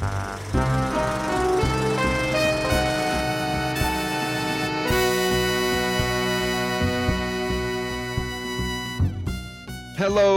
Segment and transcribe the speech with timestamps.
[0.00, 0.46] Hello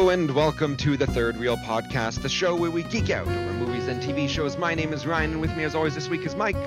[0.09, 3.87] and welcome to the Third Reel Podcast, the show where we geek out over movies
[3.87, 4.57] and TV shows.
[4.57, 6.57] My name is Ryan, and with me as always this week is Mike.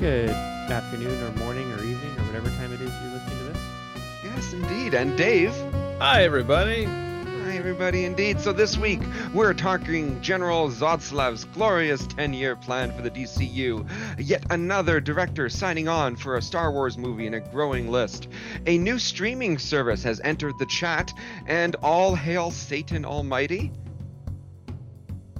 [0.00, 3.62] Good afternoon or morning or evening or whatever time it is you're listening to this.
[4.24, 4.94] Yes, indeed.
[4.94, 5.54] And Dave.
[6.00, 6.88] Hi, everybody.
[7.66, 8.40] Everybody, indeed.
[8.40, 9.00] So this week,
[9.34, 13.84] we're talking General Zodslav's glorious 10-year plan for the DCU.
[14.20, 18.28] Yet another director signing on for a Star Wars movie in a growing list.
[18.66, 21.12] A new streaming service has entered the chat,
[21.48, 23.72] and all hail Satan Almighty.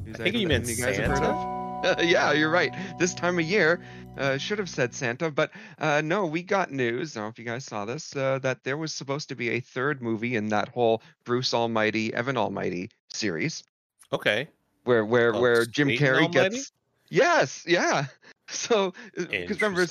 [0.08, 1.56] I think you meant you guys have heard of?
[2.02, 2.74] yeah, you're right.
[2.98, 3.80] This time of year,
[4.16, 7.16] uh, should have said Santa, but uh, no, we got news.
[7.16, 9.50] I don't know if you guys saw this, uh, that there was supposed to be
[9.50, 13.64] a third movie in that whole Bruce Almighty, Evan Almighty series,
[14.12, 14.48] Okay.
[14.84, 16.56] where where Oh, where Jim Carrey Almighty?
[16.56, 16.72] gets.
[17.08, 18.06] Yes, yeah.
[18.48, 19.86] So because remember,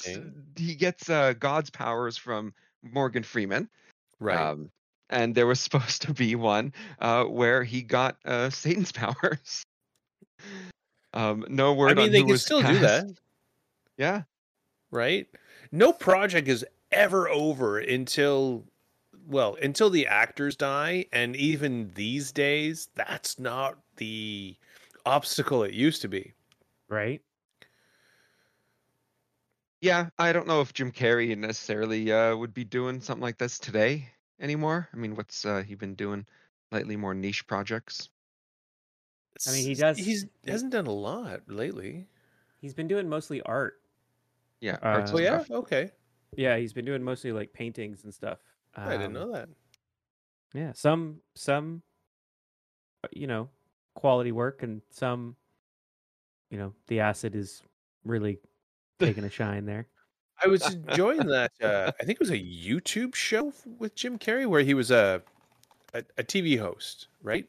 [0.56, 3.68] he gets uh, God's powers from Morgan Freeman.
[4.22, 4.40] Right.
[4.40, 4.72] Um,
[5.10, 9.66] and there was supposed to be one uh, where he got uh, Satan's powers.
[11.14, 13.06] Um, no word I mean, they can still do that,
[13.98, 14.24] Yeah.
[14.92, 15.28] right?
[15.72, 18.66] No project is ever over until,
[19.28, 21.06] well, until the actors die.
[21.12, 24.56] And even these days, that's not the
[25.06, 26.34] obstacle it used to be.
[26.90, 27.22] Right?
[29.82, 33.60] Yeah, I don't know if Jim Carrey necessarily uh, would be doing something like this
[33.60, 34.90] today anymore.
[34.94, 36.26] I mean, what's uh, he been doing
[36.72, 36.96] lately?
[36.96, 38.10] More niche projects.
[39.48, 42.08] I mean, he does- He's hasn't done a lot lately.
[42.62, 43.80] He's been doing mostly art.
[44.62, 44.78] Yeah.
[44.82, 45.44] Uh, Oh yeah.
[45.50, 45.92] Okay.
[46.36, 48.40] Yeah, he's been doing mostly like paintings and stuff.
[48.76, 49.50] I didn't Um, know that.
[50.54, 51.84] Yeah, some some
[53.04, 53.50] uh, you know,
[53.96, 55.36] quality work and some
[56.50, 57.64] you know, the acid is
[58.04, 58.40] really
[59.00, 59.88] taking a shine there.
[60.44, 61.52] I was enjoying that.
[61.62, 65.24] Uh, I think it was a YouTube show with Jim Carrey where he was a
[65.94, 67.48] a, a TV host, right?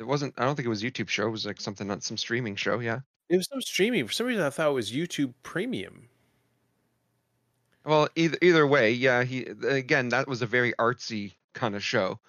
[0.00, 0.34] It wasn't.
[0.38, 1.28] I don't think it was a YouTube show.
[1.28, 2.80] It was like something on some streaming show.
[2.80, 3.00] Yeah.
[3.30, 4.06] It was some streaming.
[4.06, 6.10] For some reason, I thought it was YouTube Premium.
[7.84, 9.24] Well, either either way, yeah.
[9.24, 12.20] He again, that was a very artsy kind of show,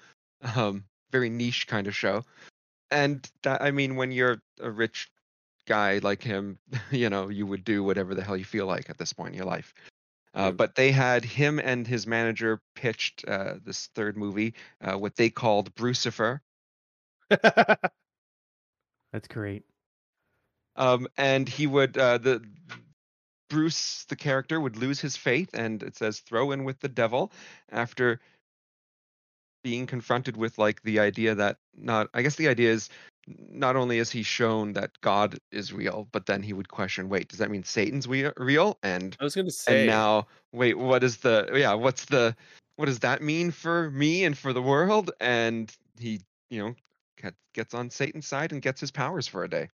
[0.56, 2.26] um, very niche kind of show,
[2.92, 5.12] and that I mean, when you're a rich
[5.68, 6.60] guy like him,
[6.92, 9.38] you know, you would do whatever the hell you feel like at this point in
[9.38, 9.74] your life.
[10.36, 10.56] Uh, Yeah.
[10.56, 15.30] but they had him and his manager pitched uh, this third movie, uh, what they
[15.32, 16.42] called Brucifer,
[19.12, 19.66] That's great.
[20.80, 22.42] Um, and he would uh, the
[23.50, 27.32] Bruce the character would lose his faith, and it says throw in with the devil
[27.72, 28.20] after
[29.64, 32.90] being confronted with like the idea that not I guess the idea is
[33.28, 37.28] not only is he shown that God is real, but then he would question, wait,
[37.28, 38.80] does that mean Satan's real?
[38.82, 39.82] And I was going to say.
[39.82, 42.36] and now wait, what is the yeah, what's the
[42.78, 45.12] what does that mean for me and for the world?
[45.20, 46.76] And he, you know,
[47.54, 49.70] gets on Satan's side and gets his powers for a day.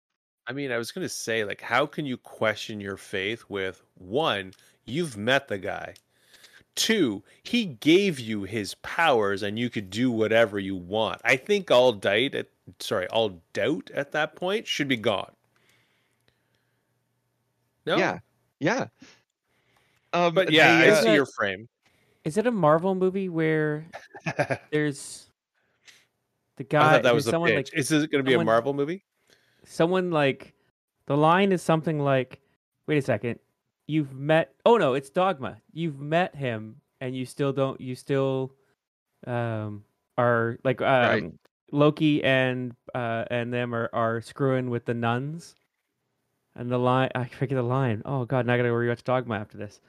[0.47, 3.83] I mean, I was going to say, like, how can you question your faith with
[3.95, 4.53] one,
[4.85, 5.95] you've met the guy.
[6.75, 11.21] Two, he gave you his powers and you could do whatever you want.
[11.25, 12.49] I think all doubt at
[12.79, 15.33] sorry, all doubt at that point should be gone.
[17.85, 18.19] No, Yeah.
[18.59, 18.87] Yeah.
[20.15, 21.69] Um, but yeah, they, I uh, see your frame.
[22.25, 23.87] Is it a Marvel movie where
[24.71, 25.27] there's
[26.57, 27.71] the guy thought that was the someone pitch.
[27.73, 29.05] like Is this going to be a Marvel movie?
[29.65, 30.55] Someone like
[31.07, 32.41] the line is something like
[32.87, 33.39] wait a second
[33.87, 38.53] you've met oh no it's dogma you've met him and you still don't you still
[39.27, 39.85] um
[40.19, 41.33] are like um, Right.
[41.71, 45.55] loki and uh and them are are screwing with the nuns
[46.57, 49.57] and the line i forget the line oh god now i gotta rewatch dogma after
[49.59, 49.81] this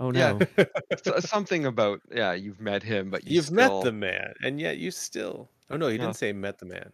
[0.00, 0.64] oh no Yeah.
[1.20, 4.78] something about yeah, you've met him, but you You've still, met the man, and yet
[4.78, 5.48] you still.
[5.70, 6.04] Oh no, he No.
[6.06, 6.90] didn't say met the man.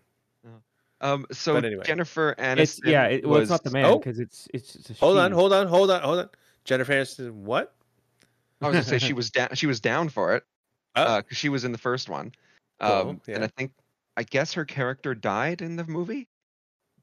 [1.00, 1.84] Um, so But anyway.
[1.84, 2.58] Jennifer Aniston.
[2.58, 3.98] it's yeah it, well was, it's not the man Oh.
[3.98, 6.28] because it's it's just a Hold on, hold on, hold on, hold on.
[6.64, 7.74] Jennifer Aniston, what?
[8.60, 9.48] I was gonna say she was down.
[9.54, 10.44] She was down for it
[10.96, 11.18] Oh.
[11.18, 12.32] because she was in the first one.
[12.80, 13.44] Cool, Um, and.
[13.44, 13.72] I think
[14.16, 16.28] I guess her character died in the movie,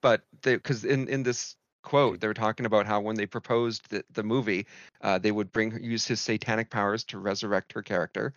[0.01, 4.03] but because in in this quote they were talking about how when they proposed the,
[4.11, 4.67] the movie,
[5.01, 8.33] uh, they would bring use his satanic powers to resurrect her character.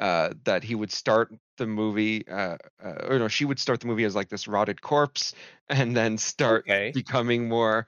[0.00, 3.86] Uh, that he would start the movie, uh, uh, or no, she would start the
[3.86, 5.34] movie as like this rotted corpse,
[5.68, 6.90] and then start Okay.
[6.92, 7.86] becoming more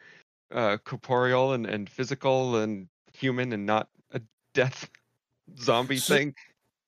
[0.53, 4.21] uh, corporeal and, and physical and human and not a
[4.55, 4.89] death
[5.59, 6.35] zombie So- thing.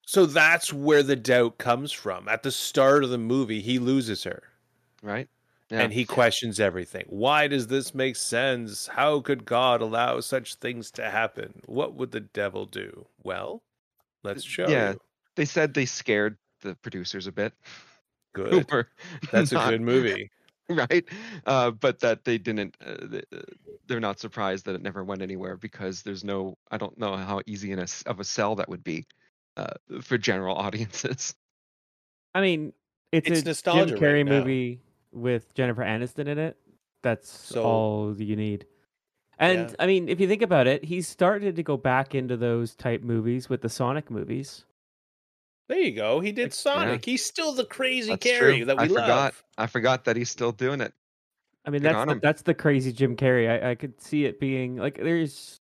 [0.07, 2.27] So that's where the doubt comes from.
[2.29, 4.41] At the start of the movie, he loses her.
[5.03, 5.27] Right?
[5.69, 5.81] Yeah.
[5.81, 7.05] and he questions everything.
[7.09, 8.87] Why does this make sense?
[8.87, 11.61] How could God allow such things to happen?
[11.67, 13.05] What would the devil do?
[13.23, 13.61] Well,
[14.23, 14.93] let's show yeah.
[14.93, 15.01] you.
[15.39, 17.53] They said they scared the producers a bit.
[18.35, 18.69] Good.
[18.69, 18.89] were
[19.31, 20.29] That's a good movie.
[20.69, 21.05] right?
[21.45, 22.75] Uh, but that they didn't.
[22.85, 23.39] Uh, they, uh,
[23.87, 26.57] they're not surprised that it never went anywhere because there's no.
[26.71, 29.05] I don't know how easy in a, s- of a sell that would be
[29.55, 31.33] uh, for general audiences.
[32.35, 32.73] I mean,
[33.13, 34.39] it's, It's a nostalgia Jim right Carrey now.
[34.39, 34.81] movie
[35.13, 36.57] with Jennifer Aniston in it.
[37.01, 38.65] That's So- all you need.
[39.39, 39.75] And Yeah.
[39.79, 43.01] I mean, if you think about it, he's started to go back into those type
[43.03, 44.65] movies with the Sonic movies.
[45.69, 46.19] There you go.
[46.19, 47.05] He did Like, Sonic.
[47.05, 48.65] He's still the crazy That's Carrey true.
[48.65, 48.95] that we I love.
[49.03, 49.33] forgot.
[49.57, 50.93] I forgot that he's still doing it.
[51.65, 52.19] I mean, Good that's the, him.
[52.21, 53.47] that's the crazy Jim Carrey.
[53.63, 55.61] I, I could see it being like there's,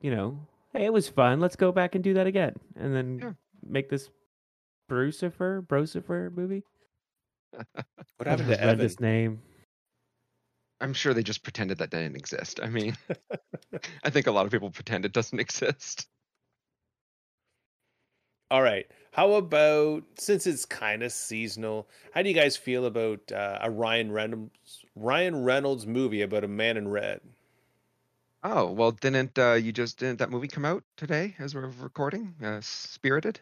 [0.00, 0.38] you know,
[0.72, 1.40] hey, it was fun.
[1.40, 3.32] Let's go back and do that again, and then Yeah.
[3.68, 4.08] make this
[4.90, 6.62] Brucifer, Brucifer movie.
[8.16, 8.64] What happened to Evan?
[8.64, 9.42] horrendous name?
[10.80, 12.60] I'm sure they just pretended that didn't exist.
[12.62, 12.96] I mean,
[14.04, 16.06] I think a lot of people pretend it doesn't exist.
[18.52, 18.86] All right.
[19.12, 21.88] How about since it's kind of seasonal?
[22.12, 26.48] How do you guys feel about uh, a Ryan Reynolds Ryan Reynolds movie about a
[26.48, 27.22] man in red?
[28.44, 32.34] Oh well, didn't uh, you just didn't that movie come out today as we're recording?
[32.44, 33.40] Uh, Spirited,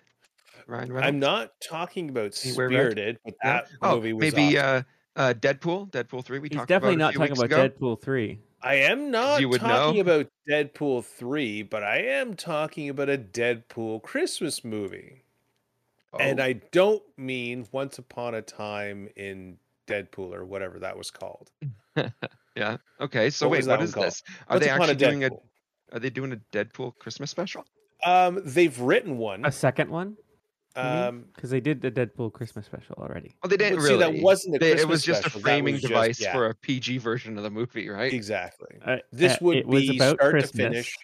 [0.68, 1.08] Ryan Reynolds.
[1.08, 2.92] I'm not talking about He wear red?
[2.92, 3.52] Spirited, but Yeah?
[3.52, 4.84] that oh, movie was maybe awesome.
[5.16, 6.38] Uh, Deadpool, Deadpool three.
[6.38, 7.68] We He's talked definitely about not talking about ago.
[7.68, 8.38] Deadpool three.
[8.62, 10.16] I am not you would talking know.
[10.16, 15.22] about Deadpool 3, but I am talking about a Deadpool Christmas movie.
[16.18, 21.10] And Oh, I don't mean Once Upon a Time in Deadpool or whatever that was
[21.10, 21.50] called.
[22.54, 22.76] yeah.
[23.00, 23.30] Okay.
[23.30, 24.06] So What wait, was that what one is called?
[24.08, 24.22] this?
[24.48, 25.30] Are Once they Upon actually doing a?
[25.92, 27.64] Are they doing a Deadpool Christmas special?
[28.04, 29.44] Um, they've written one.
[29.46, 30.16] A second one,
[30.76, 33.34] Um, because they did the Deadpool Christmas special already.
[33.42, 34.04] Oh, they didn't But really.
[34.06, 36.20] see, that wasn't a They- Christmas it was just special, a framing was just- device
[36.20, 36.32] yeah.
[36.32, 38.12] for a PG version of the movie, right?
[38.12, 38.78] exactly.
[38.84, 40.50] Uh, This uh, would it was be about start Christmas.
[40.52, 40.96] to finish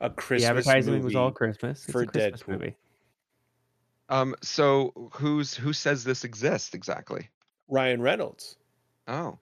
[0.00, 1.04] a Christmas the advertising movie.
[1.04, 1.82] was all Christmas.
[1.84, 2.48] It's for a Christmas Deadpool.
[2.48, 2.76] movie.
[4.08, 4.34] Um.
[4.42, 7.28] So who's who says this exists exactly?
[7.68, 8.56] Ryan Reynolds.
[9.06, 9.38] Oh.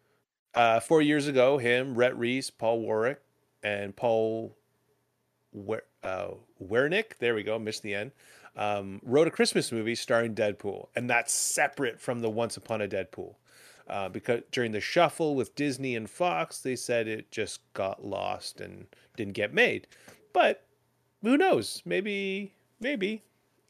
[0.55, 3.21] Uh, four years ago, him, Rhett Reese, Paul Warwick,
[3.63, 4.57] and Paul
[5.53, 6.31] Wer- uh,
[6.63, 8.11] Wernick, there we go, missed the end,
[8.59, 10.89] um, wrote a Christmas movie starring Deadpool.
[10.97, 13.37] And that's separate from the Once Upon a Deadpool.
[13.89, 18.61] Uh, because during the shuffle with Disney and Fox, they said it just got lost
[18.61, 19.87] and didn't get made.
[20.35, 20.67] But
[21.23, 21.81] who knows?
[21.87, 23.23] Maybe, maybe.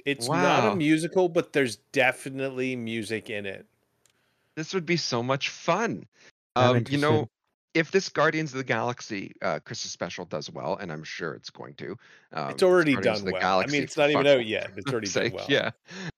[0.05, 3.67] It's not a musical, but there's definitely music in it.
[4.57, 6.07] This would be so much fun.
[6.57, 7.29] Um, you know,
[7.79, 11.51] if this Guardians of the Galaxy uh, Christmas special does well, and I'm sure it's
[11.51, 11.97] going to,
[12.33, 13.61] um, It's already done well.
[13.61, 14.71] I mean, it's not even out yet.
[14.77, 15.47] It's already done well.
[15.49, 15.71] Yeah.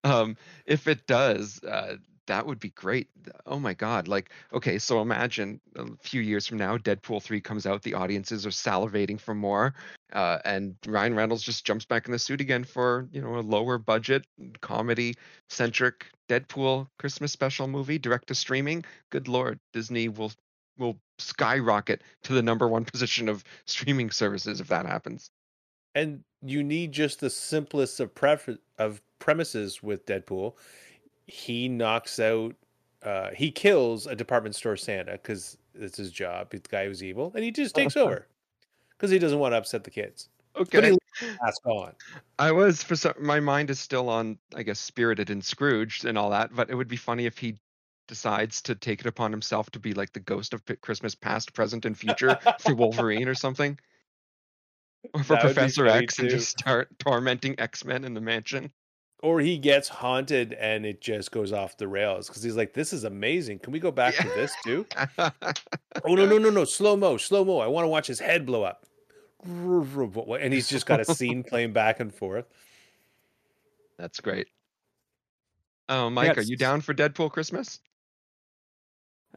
[0.03, 1.97] Um, if it does, uh,
[2.27, 3.09] that would be great.
[3.45, 4.09] Oh my God.
[4.09, 8.47] Like, okay, so imagine a few years from now, Deadpool 3 comes out, the audiences
[8.47, 9.75] are salivating for more,
[10.13, 13.41] uh, and Ryan Reynolds just jumps back in the suit again for, you know, a
[13.41, 14.27] lower budget,
[14.61, 15.15] comedy
[15.49, 18.85] centric Deadpool Christmas special movie direct to streaming.
[19.11, 20.33] Good Lord, Disney will
[20.81, 25.31] will skyrocket to the number one position of streaming services if that happens.
[25.95, 28.49] and you need just the simplest of pref-
[28.79, 30.55] of premises with Deadpool.
[31.27, 32.55] He knocks out,
[33.03, 36.49] uh, he kills a department store Santa because it's his job.
[36.51, 38.27] He's The guy who's evil, and he just takes over
[38.97, 40.29] because he doesn't want to upset the kids.
[40.55, 40.81] But Okay.
[40.83, 41.93] he leaves the mask on.
[42.39, 46.17] I was for some my mind is still on I guess Spirited and Scrooge and
[46.19, 47.57] all that, but it would be funny if he
[48.11, 51.85] decides to take it upon himself to be like the ghost of Christmas past, present,
[51.85, 53.79] and future for Wolverine or something.
[55.15, 58.71] Or for That would be Professor X and just start tormenting X-Men in the mansion.
[59.23, 62.93] Or he gets haunted and it just goes off the rails because he's like, "This
[62.93, 63.61] is amazing.
[63.61, 64.85] Can we go back to this too?"
[66.05, 66.65] Oh no no no no!
[66.67, 67.61] Slow mo, slow mo!
[67.61, 68.85] I want to watch his head blow up.
[69.43, 72.45] And he's just got a scene playing back and forth.
[73.97, 74.49] That's great.
[75.89, 77.81] Oh, Mike, are you down for Deadpool Christmas?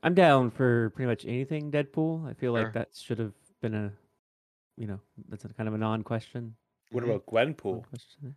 [0.04, 2.30] I'm down for pretty much anything Deadpool.
[2.30, 2.64] I feel Sure.
[2.66, 3.92] like that should have been a,
[4.78, 6.56] you know, that's a kind of a non-question.
[6.92, 7.74] What about Gwenpool?
[7.74, 8.36] non-question.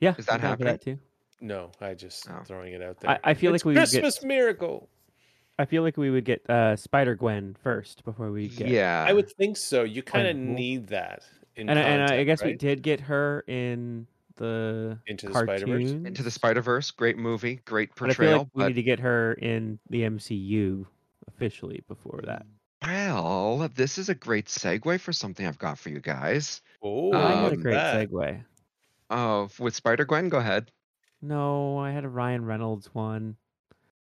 [0.00, 0.98] Yeah, Is that I'm down for that too.
[1.40, 2.42] No, I just Oh.
[2.44, 3.10] throwing it out there.
[3.12, 4.02] I, I feel It's like we would get.
[4.02, 4.88] Christmas miracle.
[5.60, 8.68] I feel like we would get uh, Spider Gwen first before we get.
[8.68, 9.04] Yeah.
[9.08, 9.82] I would think so.
[9.84, 11.22] You kind of need that.
[11.56, 14.06] In And, I- and I content, guess we did get her in
[14.38, 15.90] the Into the Spider-Verse?
[15.90, 18.38] Into the Spider Verse, great movie, great But I feel portrayal.
[18.38, 20.86] like we but need to get her in the MCU
[21.26, 22.46] officially before that.
[22.82, 26.62] well, this is a great segue for something I've got for you guys.
[26.82, 28.08] Oh, I Um, a great that.
[28.10, 28.44] segue.
[29.10, 30.70] Oh, with Spider Gwen, go ahead.
[31.20, 33.36] No, I had a Ryan Reynolds one.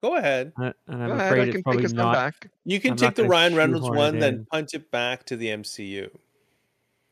[0.03, 0.53] Go ahead.
[0.61, 2.13] Uh, and I'm Go ahead, afraid I it's can probably not.
[2.13, 2.51] back.
[2.65, 5.47] You can I'm take the Ryan Reynolds one, it then punch it back to the
[5.47, 6.09] MCU.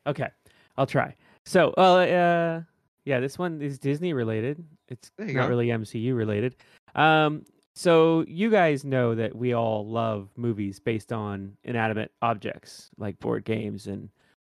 [0.06, 0.28] Okay,
[0.76, 1.16] I'll try.
[1.44, 2.62] So, well, uh,
[3.06, 4.62] yeah, this one is Disney related.
[4.88, 5.48] It's not go.
[5.48, 6.56] really MCU related.
[6.94, 7.44] Um,
[7.74, 13.44] so you guys know that we all love movies based on inanimate objects like board
[13.44, 14.08] games and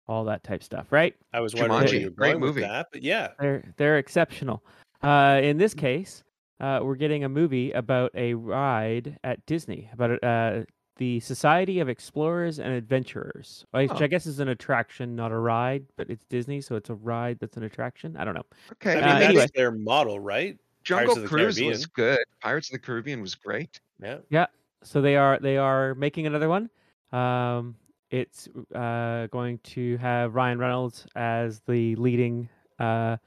[0.07, 1.15] all that type stuff, right?
[1.33, 2.61] I was wondering where Jumanji, you were great going with movie.
[2.61, 4.63] that, but yeah, They're they're exceptional.
[5.01, 6.23] Uh, in this case,
[6.59, 10.63] uh, we're getting a movie about a ride at Disney about uh,
[10.97, 13.97] the Society of Explorers and Adventurers, which Oh.
[14.03, 17.39] I guess is an attraction, not a ride, but it's Disney, so it's a ride
[17.39, 18.15] that's an attraction.
[18.17, 18.45] I don't know.
[18.73, 19.47] Okay, I mean Uh, that's anyway.
[19.55, 20.57] their model, right?
[20.83, 21.69] Jungle of the Cruise Caribbean.
[21.71, 22.19] was good.
[22.41, 23.79] Pirates of the Caribbean was great.
[24.01, 24.17] Yeah.
[24.29, 24.47] Yeah.
[24.83, 26.69] So they are they are making another one.
[27.11, 27.75] Um,
[28.11, 33.17] it's uh, going to have Ryan Reynolds as the leading uh,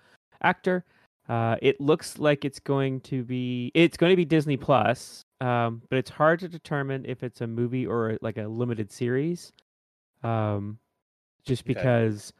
[0.42, 0.84] actor.
[1.28, 5.82] Uh, it looks like it's going to be it's going to be Disney Plus, um,
[5.90, 9.52] but it's hard to determine if it's a movie or like a limited series,
[10.22, 10.78] um,
[11.44, 11.74] just Okay.
[11.74, 12.32] because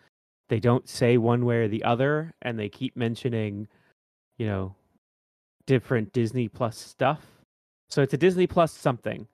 [0.48, 3.66] they don't say one way or the other, and they keep mentioning,
[4.38, 4.74] you know,
[5.66, 7.26] different Disney Plus stuff.
[7.90, 9.26] So it's a Disney Plus something.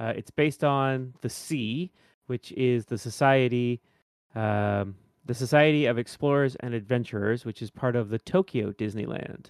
[0.00, 1.90] Uh, it's based on the Sea,
[2.26, 3.80] which is the society,
[4.34, 4.94] um,
[5.28, 9.46] the Society of Explorers and Adventurers, which is part of the Tokyo Disneyland.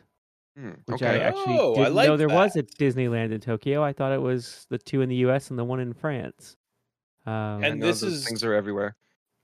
[0.58, 1.20] Hmm, Which okay.
[1.23, 2.64] I actually Oh, didn't know like there was a.
[2.64, 3.82] Disneyland in Tokyo.
[3.82, 5.50] I thought it was the two in the U.S.
[5.50, 6.56] and the one in France.
[7.26, 8.97] Um, And this those is- things are everywhere.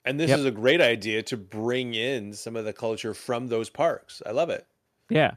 [0.05, 0.39] And this Yep.
[0.41, 4.21] is a great idea to bring in some of the culture from those parks.
[4.27, 4.67] I love it.
[5.09, 5.33] Yeah.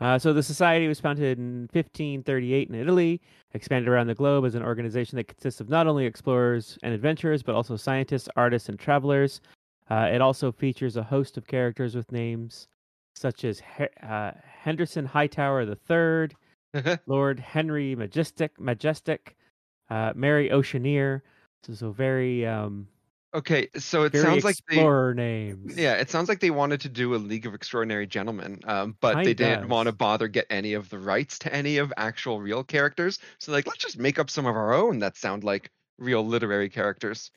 [0.00, 3.20] Uh, so the society was founded in 1538 in Italy,
[3.52, 7.42] expanded around the globe as an organization that consists of not only explorers and adventurers,
[7.42, 9.40] but also scientists, artists, and travelers.
[9.90, 12.68] Uh, it also features a host of characters with names
[13.14, 16.36] such as He- uh, Henderson Hightower III,
[17.06, 19.36] Lord Henry Majestic, Majestic,
[19.90, 21.22] uh, Mary Oceaneer.
[21.62, 22.88] So, so very, um,
[23.34, 25.76] okay, so it sounds like they explorer names.
[25.76, 29.22] Yeah, it sounds like they wanted to do a League of Extraordinary Gentlemen, um, but
[29.22, 32.64] they didn't want to bother get any of the rights to any of actual real
[32.64, 33.18] characters.
[33.38, 36.68] So like, let's just make up some of our own that sound like real literary
[36.70, 37.30] characters.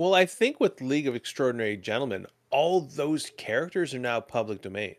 [0.00, 4.94] Well, I think with League of Extraordinary Gentlemen, all those characters are now public domain.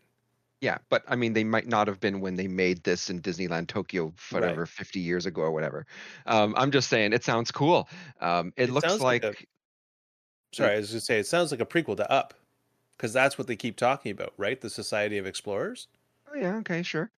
[0.60, 3.66] Yeah, but I mean, they might not have been when they made this in Disneyland
[3.66, 5.86] Tokyo, whatever, 50 years ago or whatever.
[6.26, 7.88] Um, I'm just saying, it sounds cool.
[8.20, 11.50] Um, it, It looks like like, a- Sorry, I was going to say it sounds
[11.50, 12.34] like a prequel to Up,
[12.92, 14.60] because that's what they keep talking about, right?
[14.60, 15.88] The Society of Explorers.
[16.30, 17.10] oh yeah, okay, sure.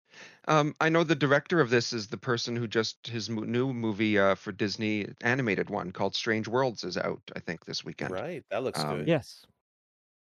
[0.48, 3.74] Um, I know the director of this is the person who just his mo- new
[3.74, 8.12] movie uh, for Disney animated one called Strange Worlds is out, I think, this weekend.
[8.12, 9.08] Right, that looks Um, good.
[9.08, 9.46] Yes.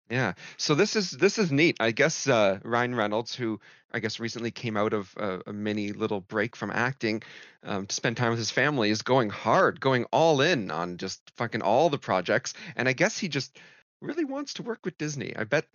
[0.09, 0.35] Yeah.
[0.57, 1.77] So this is this is neat.
[1.81, 3.61] I guess uh, Ryan Reynolds, who
[3.93, 7.23] I guess recently came out of a, a mini little break from acting
[7.65, 11.21] um, to spend time with his family, is going hard, going all in on just
[11.37, 12.55] fucking all the projects.
[12.77, 13.59] And I guess he just
[14.01, 15.35] really wants to work with Disney.
[15.37, 15.67] I bet.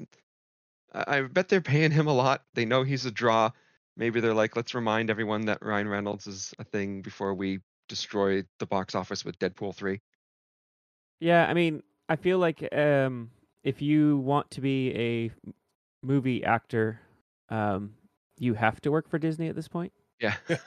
[0.94, 2.44] I I bet they're paying him a lot.
[2.54, 3.52] They know he's a draw.
[3.98, 8.44] Maybe they're like, let's remind everyone that Ryan Reynolds is a thing before we destroy
[8.60, 10.02] the box office with Deadpool three.
[11.20, 13.30] Yeah, I mean, I feel like um,
[13.64, 15.32] if you want to be a
[16.04, 17.00] movie actor,
[17.50, 17.94] um,
[18.40, 19.94] you have to work for Disney at this point.
[20.20, 20.36] Yeah.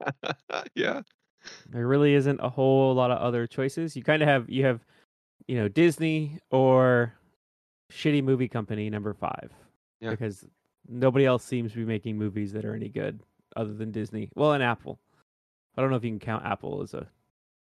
[0.74, 1.02] yeah.
[1.68, 3.96] There really isn't a whole lot of other choices.
[3.96, 4.84] You kind of have you have,
[5.46, 7.14] you know, Disney or
[7.90, 9.50] shitty movie company number five.
[10.00, 10.10] Yeah.
[10.10, 10.44] Because
[10.88, 13.20] nobody else seems to be making movies that are any good
[13.56, 14.30] other than Disney.
[14.34, 14.98] Well, and Apple.
[15.76, 17.08] I don't know if you can count Apple as a.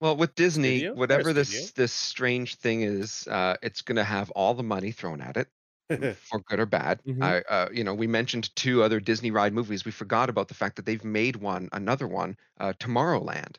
[0.01, 0.95] Well, with Disney, Studio?
[0.95, 5.21] Whatever this this strange thing is, uh, it's going to have all the money thrown
[5.21, 5.49] at it,
[6.17, 7.03] for good or bad.
[7.07, 7.23] Mhm.
[7.23, 9.85] I, uh, you know, we mentioned two other Disney ride movies.
[9.85, 13.57] We forgot about the fact that they've made one, another one, uh, Tomorrowland,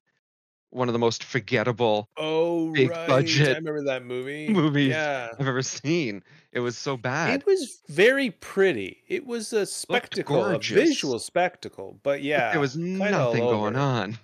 [0.75, 3.07] one of the most forgettable oh, Big right.
[3.07, 4.49] budget I remember that movie.
[4.49, 5.29] movies Yeah.
[5.39, 6.21] I've ever seen.
[6.51, 7.41] It was so bad.
[7.41, 9.01] It was very pretty.
[9.07, 11.99] It was a spectacle, a visual spectacle.
[12.03, 14.17] But yeah, there was nothing going on.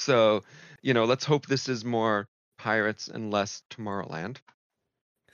[0.00, 0.42] So,
[0.82, 4.38] you know, let's hope this is more Pirates and less Tomorrowland.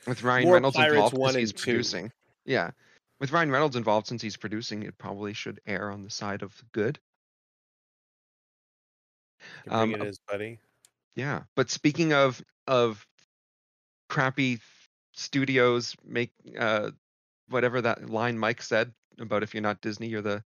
[0.06, 1.72] With Ryan More Reynolds Pirates involved since he's two.
[1.72, 2.12] producing.
[2.44, 2.70] Yeah.
[3.18, 6.62] With Ryan Reynolds involved since he's producing, it probably should err on the side of
[6.72, 6.98] good.
[9.68, 10.58] Um, it as buddy.
[11.14, 11.42] Yeah.
[11.54, 13.06] But speaking of of
[14.08, 14.60] crappy
[15.14, 16.90] studios make uh
[17.48, 20.44] whatever that line Mike said about if you're not Disney, you're the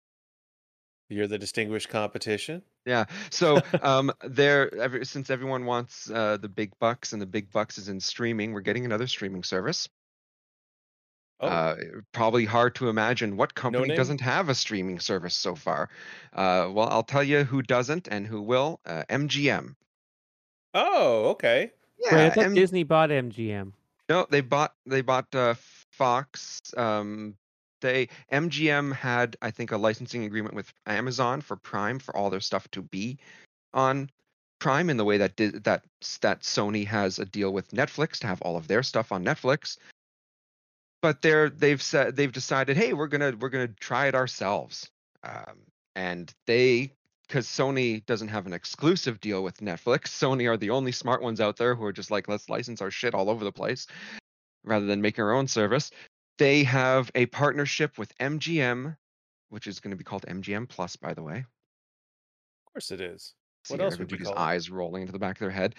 [1.07, 2.63] You're the distinguished competition.
[2.85, 3.05] Yeah.
[3.29, 7.77] So um, there, every, since everyone wants uh, the big bucks and the big bucks
[7.77, 9.87] is in streaming, we're getting another streaming service.
[11.41, 11.75] Oh, Uh,
[12.13, 13.97] probably hard to imagine what company name?
[13.97, 15.89] doesn't have a streaming service so far.
[16.33, 18.79] Uh, well, I'll tell you who doesn't and who will.
[18.85, 19.75] Uh, MGM.
[20.73, 21.71] oh, okay.
[21.99, 23.73] Yeah, Wait, I thought M- Disney bought MGM.
[24.09, 25.55] no, they bought they bought uh,
[25.91, 26.61] Fox.
[26.77, 27.35] Um,
[27.81, 32.39] they MGM had I think a licensing agreement with Amazon for Prime for all their
[32.39, 33.17] stuff to be
[33.73, 34.09] on
[34.59, 35.83] Prime in the way that di- that
[36.21, 39.77] that Sony has a deal with Netflix to have all of their stuff on Netflix.
[41.05, 44.89] But they're they've said they've decided, hey, we're gonna we're gonna try it ourselves,
[45.21, 45.59] um,
[45.95, 46.93] and they
[47.27, 50.05] because Sony doesn't have an exclusive deal with Netflix.
[50.05, 52.89] Sony are the only smart ones out there who are just like, let's license our
[52.89, 53.85] shit all over the place
[54.63, 55.91] rather than making our own service.
[56.39, 58.97] They have a partnership with MGM,
[59.49, 61.37] which is going to be called MGM Plus, by the way.
[61.37, 63.35] Of course it is.
[63.65, 65.75] See What else would everybody's you call eyes rolling into the back of their head.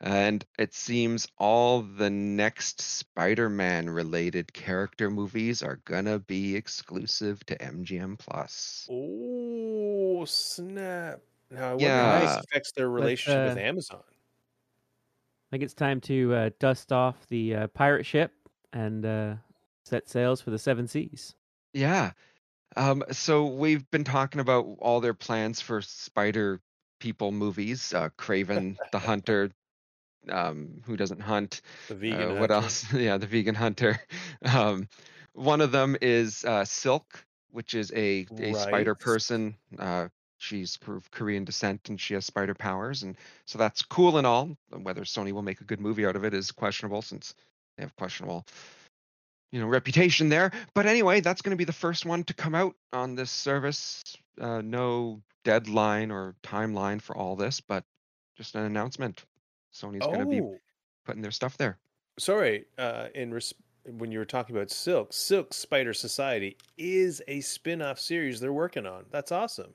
[0.00, 7.62] And it seems all the next Spider-Man related character movies are gonna be exclusive to
[7.62, 8.90] MGM Plus.
[8.90, 11.20] Oh snap!
[11.50, 12.18] Now I wonder how Yeah.
[12.18, 14.02] this affects their relationship with uh, Amazon.
[14.08, 18.32] I think it's time to uh, dust off the uh, pirate ship
[18.72, 19.36] and uh,
[19.84, 21.36] set sails for the seven seas.
[21.72, 22.12] Yeah.
[22.76, 26.62] Um, so we've been talking about all their plans for Spider
[27.06, 27.94] People movies.
[27.94, 29.52] Uh, Kraven the Hunter,
[30.28, 31.60] um, who doesn't hunt.
[31.86, 32.20] The vegan.
[32.20, 32.54] Uh, what hunter.
[32.54, 32.92] else?
[32.92, 34.00] yeah, the vegan hunter.
[34.44, 34.88] Um,
[35.34, 39.54] one of them is uh, Silk, which is a, a spider person.
[39.78, 40.08] Uh,
[40.38, 44.56] she's of Korean descent and she has spider powers, and so that's cool and all.
[44.70, 47.34] Whether Sony will make a good movie out of it is questionable, since
[47.76, 48.44] they have questionable,
[49.52, 50.50] you know, reputation there.
[50.74, 54.02] But anyway, that's going to be the first one to come out on this service.
[54.40, 57.84] Uh, no deadline or timeline for all this, but
[58.36, 59.24] just an announcement.
[59.72, 60.58] Sony's going to be Oh,
[61.04, 61.78] putting their stuff there.
[62.18, 62.64] sorry.
[62.76, 68.00] Uh, in res- when you were talking about Silk, Silk Spider Society is a spin-off
[68.00, 69.04] series they're working on.
[69.10, 69.74] That's awesome.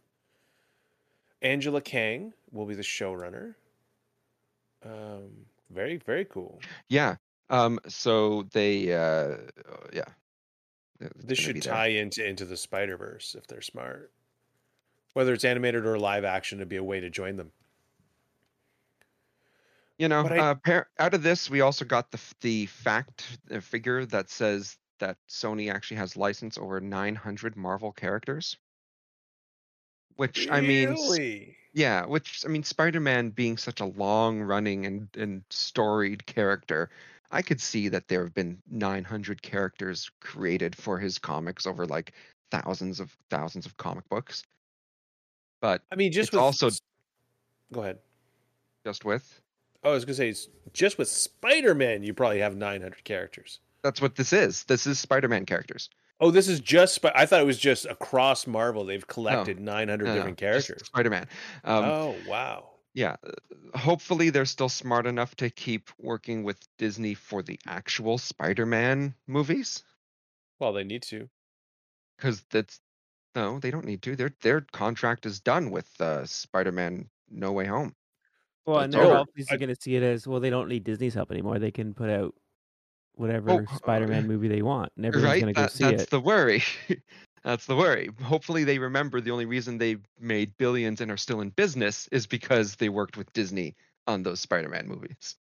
[1.42, 3.56] Angela Kang will be the showrunner.
[4.86, 6.60] Um, very very cool.
[6.90, 7.16] Yeah.
[7.52, 7.80] Um.
[7.88, 8.94] So they.
[8.94, 9.38] Uh.
[9.94, 10.06] Yeah.
[11.00, 14.12] It's This should tie into into the Spider Verse if they're smart.
[15.14, 17.52] Whether it's animated or live action, it'd be a way to join them.
[19.98, 23.60] You know, I- uh, par- out of this, we also got the the fact uh,
[23.60, 28.58] figure that says that Sony actually has license over 900 Marvel characters.
[30.16, 30.96] Which I mean,
[31.74, 36.90] yeah, which I mean, Spider-Man being such a long-running and and storied character,
[37.32, 42.14] I could see that there have been 900 characters created for his comics over like
[42.52, 44.44] thousands of thousands of comic books.
[45.62, 46.70] But I mean, just with also-
[47.72, 48.00] Go ahead.
[48.86, 49.42] just with
[49.84, 50.34] Oh, I was gonna say,
[50.74, 53.60] just with Spider Man, you probably have 900 characters.
[53.82, 54.64] that's what this is.
[54.66, 55.90] This is Spider-Man characters.
[56.20, 57.04] Oh, this is just.
[57.16, 58.86] I thought it was just across Marvel.
[58.86, 60.84] They've collected 900 No, no, different characters.
[60.86, 61.28] Spider-Man.
[61.64, 62.70] Um, oh wow!
[62.94, 68.18] Yeah uh, hopefully they're still smart enough to keep working with disney for the actual
[68.18, 69.84] spider-man movies
[70.60, 71.30] Well, they need to.
[72.18, 72.80] because that's
[73.36, 77.66] no they don't need to their their contract is done with uh, spider-man no way
[77.66, 77.96] home
[78.66, 79.16] Well, So and they're over.
[79.16, 80.40] obviously going to see it as well.
[80.40, 81.60] They don't need Disney's help anymore.
[81.60, 82.36] They can put out
[83.16, 85.86] whatever Oh, uh, Spider-Man movie they want, and everyone's right going to go That- see
[85.86, 85.98] that's it.
[85.98, 86.64] That's the worry
[87.44, 88.10] that's the worry.
[88.24, 92.28] Hopefully they remember the only reason they made billions and are still in business is
[92.28, 93.76] because they worked with disney
[94.08, 95.36] on those spider-man movies.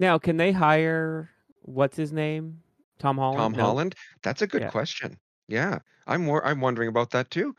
[0.00, 1.30] Now, can they hire
[1.62, 2.60] what's his name?
[2.98, 3.38] Tom Holland.
[3.38, 3.62] tom No.
[3.64, 3.94] holland?
[4.22, 4.70] That's a good Yeah.
[4.70, 5.18] question.
[5.48, 5.78] Yeah.
[6.06, 7.54] I'm more i'm wondering about that too.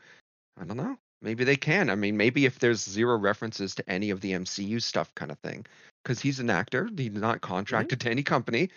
[0.60, 0.98] I don't know.
[1.22, 1.90] Maybe they can.
[1.90, 5.38] I mean maybe if there's zero references to any of the mcu stuff kind of
[5.40, 5.66] thing
[6.02, 6.88] because he's an actor.
[6.96, 7.52] He's not mm-hmm.
[7.52, 8.70] contracted to any company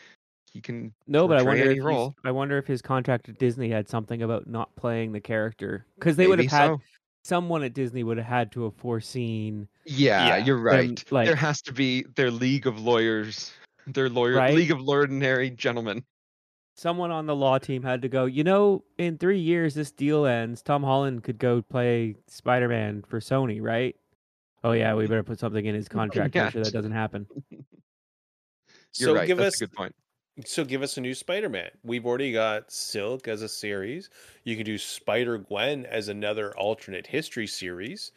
[0.53, 2.15] he can No, but I wonder any if role.
[2.23, 6.15] I wonder if his contract at Disney had something about not playing the character because
[6.15, 6.81] they would have had so.
[7.23, 9.67] someone at Disney would have had to have foreseen.
[9.85, 13.51] yeah, Yeah, you're right like- there has to be their league of lawyers
[13.87, 14.53] their lawyer Right?
[14.53, 16.03] league of ordinary gentlemen
[16.75, 18.25] Someone on the law team had to go.
[18.25, 20.63] You know, in three years this deal ends.
[20.63, 23.95] Tom Holland could go play Spider Man for Sony, right?
[24.63, 26.43] Oh yeah, we better put something in his contract to Yeah.
[26.45, 27.27] make sure that doesn't happen.
[27.51, 27.65] you're
[29.09, 29.95] so right give that's us a good point
[30.45, 31.69] so give us a new Spider-Man.
[31.83, 34.09] We've already got Silk as a series.
[34.43, 38.11] You can do Spider Gwen as another alternate history series.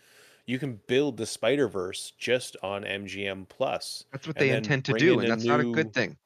[0.47, 4.05] You can build the Spider Verse just on MGM Plus.
[4.13, 6.17] that's what they intend to do and that's not a good thing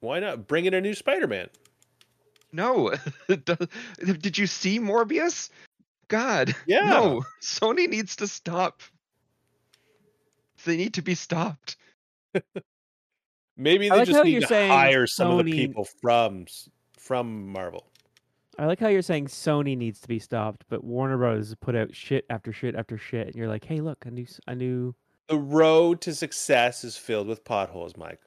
[0.00, 1.48] Why not bring in a new Spider-Man?
[2.50, 2.94] no
[3.28, 5.50] did you see morbius
[6.08, 6.86] god Yeah.
[6.86, 8.80] no sony needs to stop
[10.64, 11.76] they need to be stopped
[13.58, 16.46] Maybe they like just need you're to saying hire some of the people from
[16.96, 17.84] from Marvel.
[18.58, 21.54] I like how you're saying Sony needs to be stopped, but Warner Bros.
[21.60, 24.40] put out shit after shit after shit, and you're like, hey, look, a new, s-
[24.48, 24.94] a new.
[25.28, 28.20] The road to success is filled with potholes, Mike.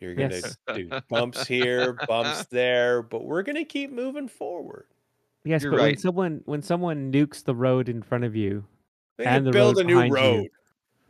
[0.00, 0.56] You're gonna Yes.
[0.74, 4.86] do bumps here, bumps there, but we're gonna keep moving forward.
[5.44, 8.64] Yes, You're but when someone when someone nukes the road in front of you,
[9.16, 10.42] They And the build road a new road.
[10.44, 10.50] you.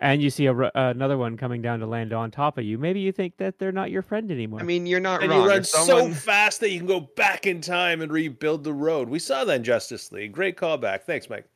[0.01, 0.07] Road.
[0.13, 2.79] and you see a, ro- another one coming down to land on top of you,
[2.79, 4.61] maybe you think that they're not your friend anymore.
[4.61, 5.43] I mean, you're not And wrong.
[5.43, 8.73] you run someone, so fast that you can go back in time and rebuild the
[8.73, 9.09] road.
[9.09, 10.33] We saw that in Justice League.
[10.33, 11.03] Great callback.
[11.03, 11.47] Thanks, Mike.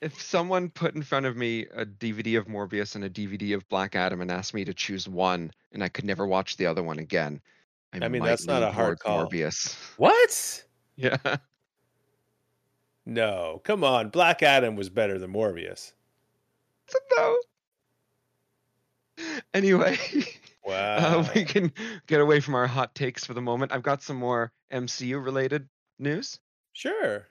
[0.00, 3.68] if someone put in front of me a DVD of Morbius and a DVD of
[3.68, 6.82] Black Adam and asked me to choose one, and I could never watch the other
[6.82, 7.40] one again,
[7.92, 9.26] I, I mean, might that's not a hard call.
[9.26, 9.74] Morbius.
[9.96, 10.62] What?
[10.98, 11.18] Yeah.
[13.04, 14.08] No, come on.
[14.08, 15.92] Black Adam was better than Morbius.
[17.16, 17.38] no.
[19.54, 19.98] Anyway,
[20.64, 20.96] Wow.
[21.20, 21.72] uh, we can
[22.06, 23.72] get away from our hot takes for the moment.
[23.72, 26.38] I've got some more MCU related news,
[26.72, 27.26] sure.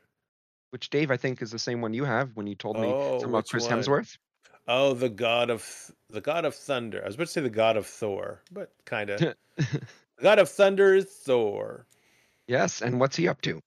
[0.72, 3.12] which Dave I think is the same one you have when you told me Oh,
[3.20, 3.80] something about Chris one?
[3.80, 4.18] Hemsworth.
[4.68, 7.02] Oh, the god of the god of thunder.
[7.04, 9.36] I was about to say the god of Thor, but kind of.
[10.22, 11.86] god of thunder is Thor.
[12.48, 13.60] yes, and what's he up to?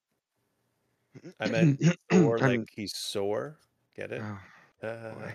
[1.38, 3.58] I meant Thor like he's sore.
[3.94, 4.22] Get it?
[4.22, 5.30] Oh, Uh.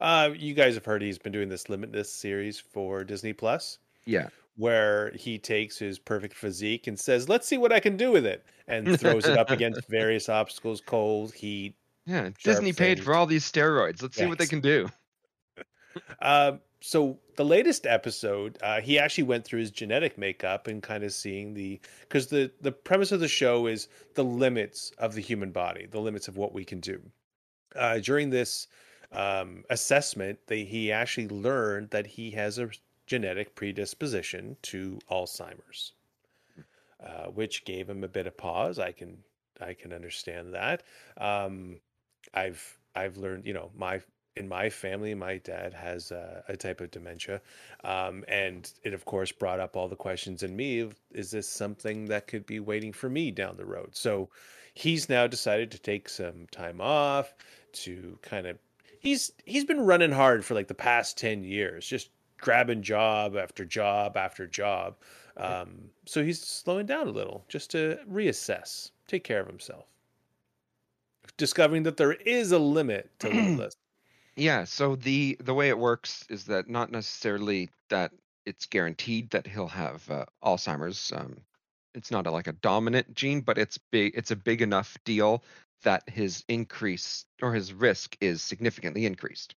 [0.00, 4.28] Uh, you guys have heard he's been doing this Limitless series for Disney Plus, yeah.
[4.56, 8.26] where he takes his perfect physique and says, "Let's see what I can do with
[8.26, 11.74] it," and throws it up against various obstacles, cold, heat.
[12.06, 13.04] Yeah, Disney paid things.
[13.04, 14.02] for all these steroids.
[14.02, 14.88] Let's see what they can do.
[16.20, 21.02] Uh, so the latest episode, uh, he actually went through his genetic makeup and kind
[21.02, 25.22] of seeing the because the the premise of the show is the limits of the
[25.22, 27.00] human body, the limits of what we can do.
[27.74, 28.66] Uh, during this
[29.14, 32.70] um, assessment, that he actually learned that he has a
[33.06, 35.92] genetic predisposition to Alzheimer's,
[37.04, 38.78] uh, which gave him a bit of pause.
[38.78, 39.18] I can
[39.60, 40.82] I can understand that.
[41.18, 41.80] Um,
[42.32, 44.00] I've I've learned, you know, my
[44.36, 47.40] in my family, my dad has uh, a type of dementia,
[47.84, 51.48] um, and it of course brought up all the questions in me: of, Is this
[51.48, 53.94] something that could be waiting for me down the road?
[53.94, 54.30] So
[54.74, 57.34] he's now decided to take some time off
[57.84, 58.58] to kind of.
[59.04, 63.64] He's he's been running hard for like the past ten years, just grabbing job after
[63.64, 64.96] job after job.
[65.36, 69.86] Um, so he's slowing down a little just to reassess, take care of himself
[71.36, 73.76] discovering that there is a limit to limitless.
[74.36, 78.12] Yeah, so the the way it works is that not necessarily that
[78.46, 81.12] it's guaranteed that he'll have uh, Alzheimer's.
[81.12, 81.36] Um,
[81.94, 84.12] it's not a, like a dominant gene, but it's big.
[84.16, 85.44] It's a big enough deal
[85.84, 89.54] that his increase or his risk is significantly increased.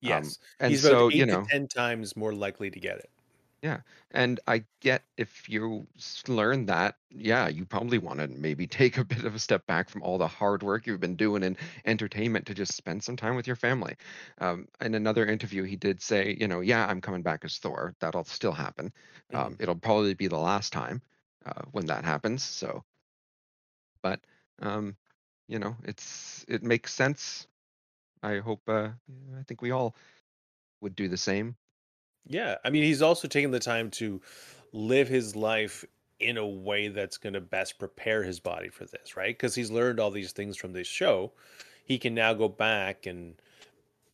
[0.00, 3.10] Yes, And he's about so you know, ten times more likely to get it.
[3.62, 3.80] Yeah.
[4.12, 5.88] And I get if you
[6.28, 9.88] learn that, yeah, you probably want to maybe take a bit of a step back
[9.88, 13.34] from all the hard work you've been doing in entertainment to just spend some time
[13.34, 13.96] with your family.
[14.38, 17.94] Um, in another interview, he did say, you know, yeah, I'm coming back as Thor.
[18.00, 18.92] That'll still happen.
[19.32, 21.02] Um, it'll probably be the last time
[21.46, 22.42] uh, when that happens.
[22.44, 22.84] So,
[24.02, 24.20] but
[24.60, 24.96] um,
[25.48, 27.46] you know, it's it makes sense.
[28.22, 28.62] I hope.
[28.68, 28.90] Uh,
[29.38, 29.94] I think we all
[30.80, 31.56] would do the same.
[32.28, 34.20] Yeah, I mean, he's also taking the time to
[34.72, 35.84] live his life
[36.18, 39.36] in a way that's going to best prepare his body for this, right?
[39.36, 41.32] Because he's learned all these things from this show.
[41.84, 43.34] He can now go back and,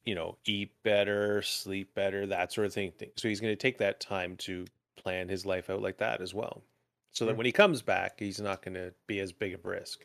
[0.04, 2.92] you know, eat better, sleep better, that sort of thing.
[3.16, 6.34] So he's going to take that time to plan his life out like that as
[6.34, 6.62] well.
[7.12, 9.68] So that when he comes back, he's not going to be as big of a
[9.68, 10.04] risk.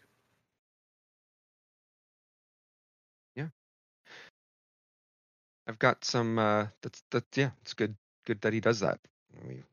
[5.68, 6.40] I've got some.
[6.40, 7.26] Uh, that's that.
[7.36, 7.96] Yeah, it's good.
[8.26, 9.00] Good that he does that.
[9.46, 9.64] We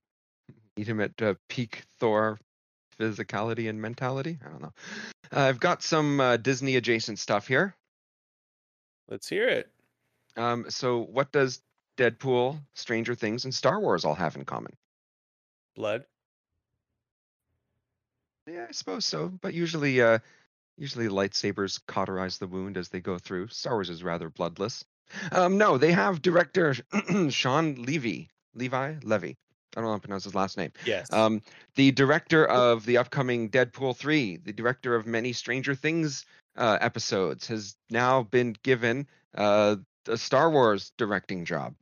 [0.76, 2.38] meet him at uh, peak Thor
[2.98, 4.38] physicality and mentality.
[4.44, 4.72] I don't know.
[5.32, 7.74] Uh, I've got some uh, Disney adjacent stuff here.
[9.08, 9.70] Let's hear it.
[10.36, 11.60] Um, so what does
[11.96, 14.74] Deadpool, Stranger Things, and Star Wars all have in common?
[15.76, 16.04] Blood.
[18.46, 19.28] Yeah, I suppose so.
[19.40, 20.18] But usually, uh,
[20.76, 23.48] usually lightsabers cauterize the wound as they go through.
[23.48, 24.84] Star Wars is rather bloodless.
[25.32, 26.74] Um, no, they have director
[27.30, 29.36] Shawn Levy, Levi, Levy.
[29.76, 30.70] I don't know how to pronounce his last name.
[30.84, 31.12] Yes.
[31.12, 31.42] Um,
[31.74, 36.24] the director of the upcoming Deadpool 3, the director of many Stranger Things
[36.56, 41.74] uh, episodes, has now been given uh, a Star Wars directing job.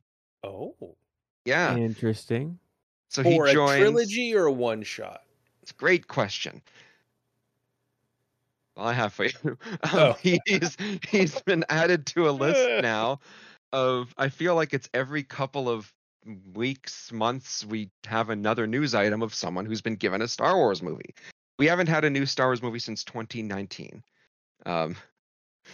[0.43, 0.75] oh.
[1.45, 1.75] Yeah.
[1.75, 2.57] Interesting.
[3.09, 3.77] So he Or a joins.
[3.77, 5.21] trilogy or a one shot?
[5.61, 6.61] It's a great question.
[8.75, 9.31] Well, I have for you.
[9.83, 10.17] Um, Oh.
[10.21, 10.77] he's
[11.09, 13.19] he's been added to a list now
[13.71, 15.91] of I feel like it's every couple of
[16.53, 20.81] weeks, months we have another news item of someone who's been given a Star Wars
[20.81, 21.13] movie.
[21.59, 24.03] we haven't had a new Star Wars movie since 2019.
[24.65, 24.95] Um,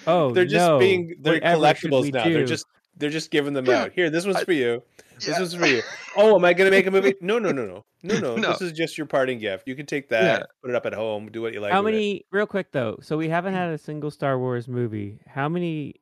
[0.05, 0.77] Oh, they're just no.
[0.79, 2.23] being they're Whatever collectibles we now.
[2.23, 2.65] They're just
[2.99, 3.83] they're just giving them Yeah.
[3.83, 3.91] out.
[3.93, 4.83] Here, this one's I- for you.
[5.15, 5.39] This yeah.
[5.39, 5.81] one's for you.
[6.15, 7.13] Oh, am I gonna make a movie?
[7.19, 8.35] No, no, no, no, no, no.
[8.37, 8.51] No.
[8.51, 9.67] This is just your parting gift.
[9.67, 10.45] You can take that, Yeah.
[10.61, 11.71] put it up at home, do what you like.
[11.73, 11.97] How with it.
[11.97, 12.25] many?
[12.31, 15.19] Real quick though, so we haven't had a single Star Wars movie.
[15.27, 15.95] How many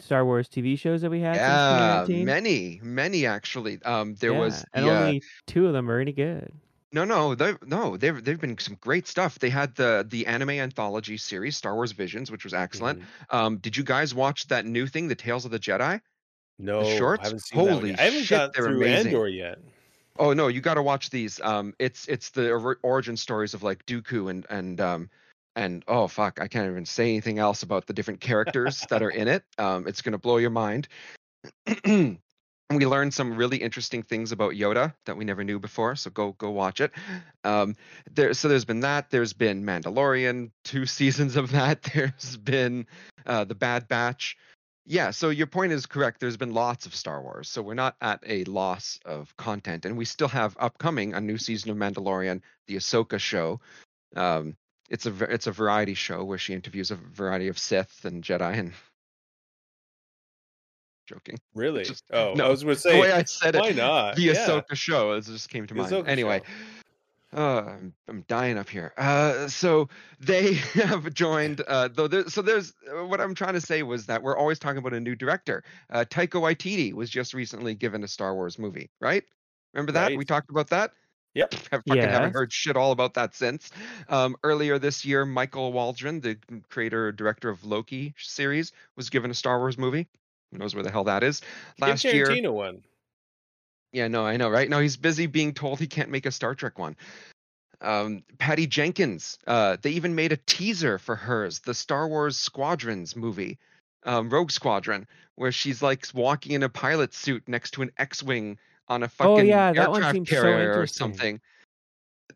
[0.00, 2.24] Star Wars TV shows have we had yeah, since 2019?
[2.26, 3.80] many, many actually.
[3.84, 6.52] Um, there Yeah, was and the, uh, only two of them are any good.
[6.92, 9.38] No, no, they no, they've they've been some great stuff.
[9.38, 13.00] They had the the anime anthology series, Star Wars Visions, which was excellent.
[13.00, 13.04] Mhm.
[13.34, 16.00] Um, did you guys watch that new thing, The Tales of the Jedi?
[16.58, 17.22] No, shorts?
[17.22, 18.00] I haven't seen that Holy yet.
[18.00, 19.06] I haven't shit, got they're through amazing.
[19.08, 19.58] Andor yet.
[20.18, 21.40] Oh no, you got to watch these.
[21.42, 25.10] Um, it's it's the or- origin stories of like Dooku and and um
[25.54, 29.10] and oh fuck, I can't even say anything else about the different characters that are
[29.10, 29.44] in it.
[29.58, 30.88] Um, it's gonna blow your mind.
[32.70, 35.96] we learned some really interesting things about Yoda that we never knew before.
[35.96, 36.90] So go go watch it.
[37.44, 37.76] Um,
[38.12, 39.10] there so there's been that.
[39.10, 41.82] There's been Mandalorian, two seasons of that.
[41.94, 42.86] There's been
[43.26, 44.36] uh, the Bad Batch.
[44.90, 46.18] Yeah, so your point is correct.
[46.18, 49.98] There's been lots of Star Wars, so we're not at a loss of content, and
[49.98, 53.60] we still have upcoming a new season of Mandalorian, the Ahsoka show.
[54.16, 54.56] Um,
[54.88, 58.58] it's a it's a variety show where she interviews a variety of Sith and Jedi.
[58.58, 58.72] And
[61.06, 61.84] joking, Really?
[61.84, 64.16] Just- oh, no, I was going to the way I said it, why not?
[64.16, 64.34] the Yeah.
[64.34, 65.92] Ahsoka show, it just came to mind.
[65.92, 66.40] Ahsoka anyway.
[67.36, 68.92] Uh, I'm, I'm dying up here.
[68.96, 69.88] Uh, so
[70.20, 71.60] they have joined.
[71.66, 74.58] Uh, though, there, so there's uh, what I'm trying to say was that we're always
[74.58, 75.62] talking about a new director.
[75.90, 79.24] Uh, Taika Waititi was just recently given a Star Wars movie, right?
[79.74, 80.92] Remember that we talked about that?
[81.34, 81.54] Yep.
[81.70, 83.70] Have fucking haven't heard shit all about that since.
[84.08, 86.38] Um, earlier this year, Michael Waldron, the
[86.70, 90.08] creator director of Loki series, was given a Star Wars movie.
[90.50, 91.42] Who knows where the hell that is?
[91.78, 92.82] Last Give year, Tarantino one.
[93.92, 94.68] Yeah, no, I know, right?
[94.68, 96.96] No, he's busy being told he can't make a Star Trek one.
[97.80, 103.14] Um, Patty Jenkins, uh, they even made a teaser for hers, the Star Wars Squadrons
[103.14, 103.58] movie,
[104.04, 108.58] um, Rogue Squadron, where she's like walking in a pilot suit next to an X-wing
[108.88, 111.40] on a fucking Oh, yeah, that one aircraft seems so carrier or something.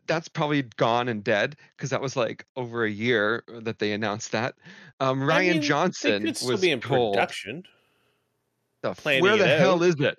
[0.07, 4.31] That's probably gone and dead because that was like over a year that they announced
[4.31, 4.55] that.
[4.99, 7.63] Um, I Rian mean, Johnson could still was be in told production.
[8.81, 10.17] the where the hell is it?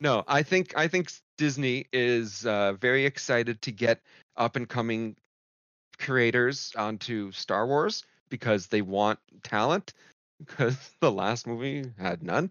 [0.00, 4.00] No, I think I think Disney is uh, very excited to get
[4.36, 5.16] up and coming
[5.98, 9.92] creators onto Star Wars because they want talent
[10.38, 12.50] because the last movie had none.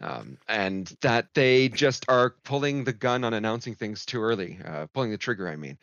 [0.00, 4.86] Um, and that they just are pulling the gun on announcing things too early, uh,
[4.92, 5.48] pulling the trigger.
[5.48, 5.78] I mean,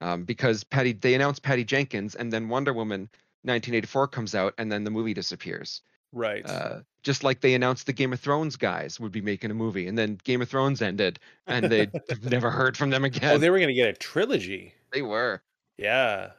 [0.00, 3.02] um, because Patty they announced Patty Jenkins, and then Wonder Woman
[3.42, 5.82] 1984 comes out, and then the movie disappears.
[6.14, 6.48] Right.
[6.48, 9.88] Uh, just like they announced the Game of Thrones guys would be making a movie,
[9.88, 11.88] and then Game of Thrones ended, and they
[12.22, 13.32] never heard from them again.
[13.32, 14.72] oh, they were going to get a trilogy.
[14.92, 15.42] they were.
[15.76, 16.30] Yeah.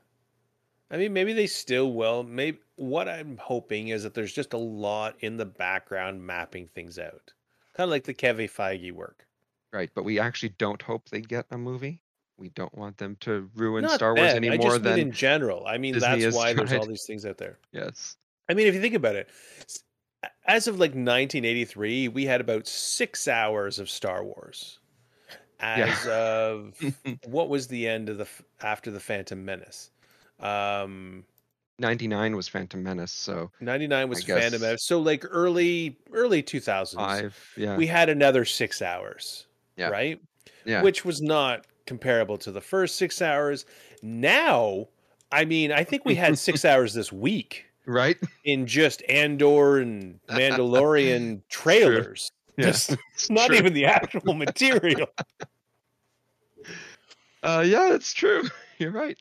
[0.90, 2.24] I mean, maybe they still will.
[2.24, 6.98] Maybe what I'm hoping is that there's just a lot in the background mapping things
[6.98, 7.34] out,
[7.76, 9.28] kind of like the Kevin Feige work.
[9.74, 12.02] Right, but we actually don't hope they get a movie.
[12.38, 15.08] We don't want them to ruin Not Star Wars them, any I just than mean
[15.08, 15.66] in general.
[15.66, 17.60] I mean, Disney that's why there's all these things out there.
[17.72, 18.18] yes.
[18.50, 19.30] I mean, if you think about it,
[20.46, 24.80] as of like 1983, we had about six hours of Star Wars.
[25.60, 25.96] Yeah.
[25.98, 26.78] As of
[27.26, 28.28] what was the end of the
[28.62, 29.90] after the Phantom Menace?
[30.40, 31.24] Um,
[31.80, 34.84] 99 was Phantom Menace, so 99 was Phantom Menace.
[34.84, 37.54] So like early early 2000s, five.
[37.58, 39.48] Yeah, we had another six hours.
[39.78, 39.90] Yeah.
[39.90, 40.22] Right.
[40.66, 40.82] yeah.
[40.82, 43.66] Which was not comparable to the first six hours.
[44.02, 44.88] Now,
[45.32, 47.66] I mean, I think we had six hours this week.
[47.86, 48.18] Right.
[48.44, 52.32] in just Andor and Mandalorian trailers.
[52.58, 53.58] Yeah, Just it's not true.
[53.58, 55.08] even the actual material.
[57.44, 58.44] Uh, yeah, it's true.
[58.80, 59.18] You're right.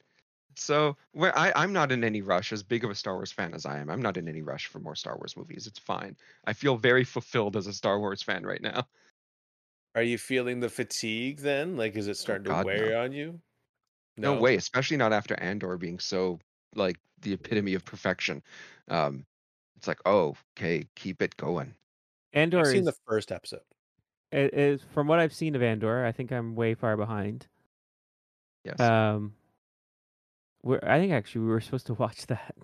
[0.57, 3.55] So where I, I'm not in any rush, as big of a Star Wars fan
[3.55, 5.67] as I am, I'm not in any rush for more Star Wars movies.
[5.67, 6.17] It's fine.
[6.45, 8.87] I feel very fulfilled as a Star Wars fan right now.
[9.97, 11.77] Are you feeling the fatigue then?
[11.77, 13.41] Like, is it starting to God, wear on you?
[14.17, 14.41] No.
[14.41, 16.39] way, especially not after Andor being so
[16.77, 18.43] like the epitome of perfection.
[18.89, 19.25] Um,
[19.77, 21.75] it's like, oh, okay, keep it going.
[22.33, 23.61] Andor I've seen is, the first episode.
[24.33, 26.05] it is from what I've seen of Andor.
[26.05, 27.47] I think I'm way far behind.
[28.65, 28.81] Yes.
[28.81, 29.35] Um,
[30.63, 32.55] we're, I think actually we were supposed to watch that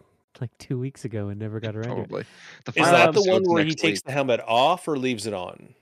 [0.40, 2.04] like two weeks ago and never got around to it.
[2.04, 2.24] Totally.
[2.64, 4.04] The Is that the one where he next takes week.
[4.04, 5.74] the helmet off or leaves it on?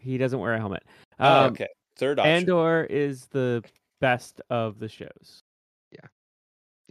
[0.00, 0.82] He doesn't wear a helmet.
[1.18, 1.68] Oh, Um, okay.
[1.96, 2.32] Third option.
[2.32, 3.62] Andor is the
[4.00, 5.49] best of the shows, Yeah,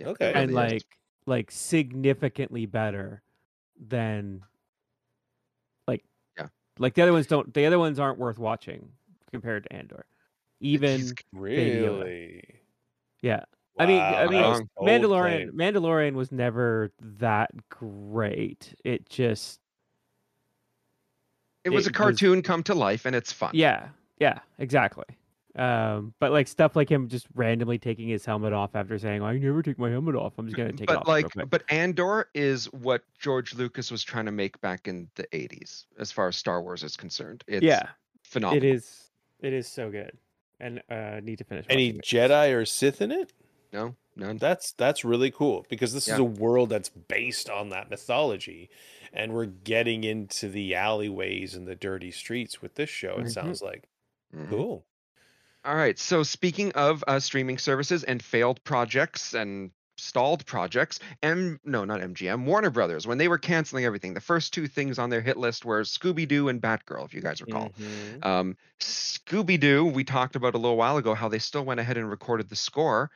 [0.04, 0.32] Okay.
[0.34, 0.74] and really is.
[0.74, 0.86] like
[1.26, 3.22] like significantly better
[3.88, 4.42] than
[5.88, 6.04] like
[6.38, 6.48] Yeah.
[6.80, 7.54] like the other ones don't.
[7.54, 8.92] The other ones aren't worth watching
[9.32, 10.06] compared to Andor.
[10.62, 12.44] Even He's- really?
[13.22, 13.44] yeah,
[13.78, 15.52] I mean, I mean, that was a bold Mandalorian.
[15.52, 18.74] Mandalorian was never that great.
[18.84, 19.60] It just,
[21.64, 23.52] It was a It was- cartoon come to life, and it's fun.
[23.54, 25.06] yeah, yeah, exactly.
[25.56, 29.38] Um, but like stuff like him just randomly taking his helmet off after saying, "I
[29.38, 30.34] never take my helmet off.
[30.38, 33.90] I'm just gonna take it but off." real like, but Andor is what George Lucas
[33.90, 37.44] was trying to make back in the '80s, as far as Star Wars is concerned.
[37.48, 37.90] It's yeah,
[38.24, 38.64] phenomenal.
[38.64, 39.10] it is.
[39.42, 40.18] It is so good,
[40.60, 41.66] and uh, need to finish.
[41.68, 42.02] Any it.
[42.04, 43.34] Jedi or Sith in it?
[43.74, 44.38] No, none.
[44.38, 48.70] That's that's really cool because this is a world that's based on that mythology,
[49.14, 53.16] and we're getting into the alleyways and the dirty streets with this show.
[53.18, 53.32] It Mhm.
[53.34, 53.90] sounds like
[54.36, 54.50] Mhm.
[54.50, 54.86] cool.
[55.70, 56.00] All right.
[56.00, 62.02] So speaking of uh, streaming services and failed projects and stalled projects, M no, not
[62.02, 65.38] MGM, Warner Brothers, when they were canceling everything, the first two things on their hit
[65.38, 67.70] list were Scooby Doo and Batgirl, if you guys recall.
[67.80, 68.26] Mhm.
[68.26, 71.98] Um, Scooby Doo, we talked about a little while ago how they still went ahead
[71.98, 73.12] and recorded the score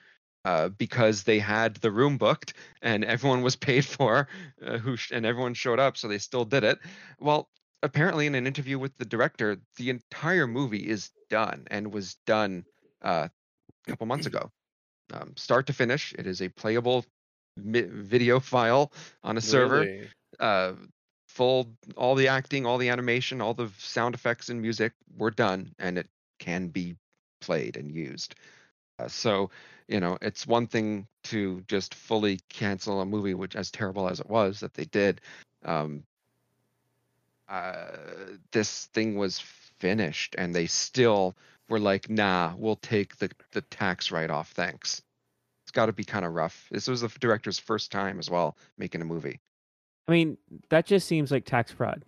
[0.46, 4.28] uh, because they had the room booked and everyone was paid for,
[4.64, 6.78] uh, who sh- and everyone showed up, so they still did it.
[7.20, 7.50] Well,
[7.84, 12.66] apparently, in an interview with the director, the entire movie is done and was done
[13.04, 13.30] uh,
[13.88, 14.52] a couple months ago,
[15.14, 16.14] um, start to finish.
[16.18, 17.06] It is a playable
[17.58, 18.94] mi- video file
[19.24, 20.12] on a server Really?
[20.40, 20.74] uh
[21.28, 25.74] full all the acting all the animation all the sound effects and music were done
[25.80, 26.08] and it
[26.40, 26.96] can be
[27.42, 28.36] played and used
[29.00, 29.50] uh, so
[29.88, 34.20] you know it's one thing to just fully cancel a movie which as terrible as
[34.20, 35.22] it was that they did
[35.66, 36.04] um
[37.54, 37.86] uh
[38.52, 41.36] this thing was finished and they still
[41.70, 45.02] were like nah we'll take the the tax write off thanks.
[45.66, 46.68] It's got to be kind of rough.
[46.72, 49.40] This was the director's first time as well making a movie.
[50.08, 50.38] I mean,
[50.70, 52.04] that just seems like tax fraud.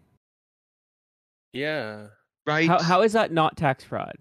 [1.53, 2.07] Yeah.
[2.45, 2.67] right?
[2.67, 4.17] How how is that not tax fraud?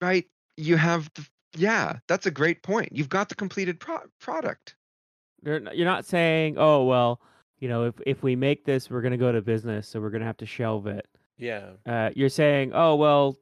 [0.00, 0.26] right?
[0.56, 2.90] You have the yeah that's a great point.
[2.92, 4.76] You've got the completed pro- product.
[5.42, 7.20] They're n- You're not saying, "Oh well,
[7.60, 10.24] you know, if if we make this, we're gonna go to business, so we're gonna
[10.24, 11.06] have to shelve it."
[11.38, 11.70] Yeah.
[11.86, 13.36] Uh, you're saying, "Oh well,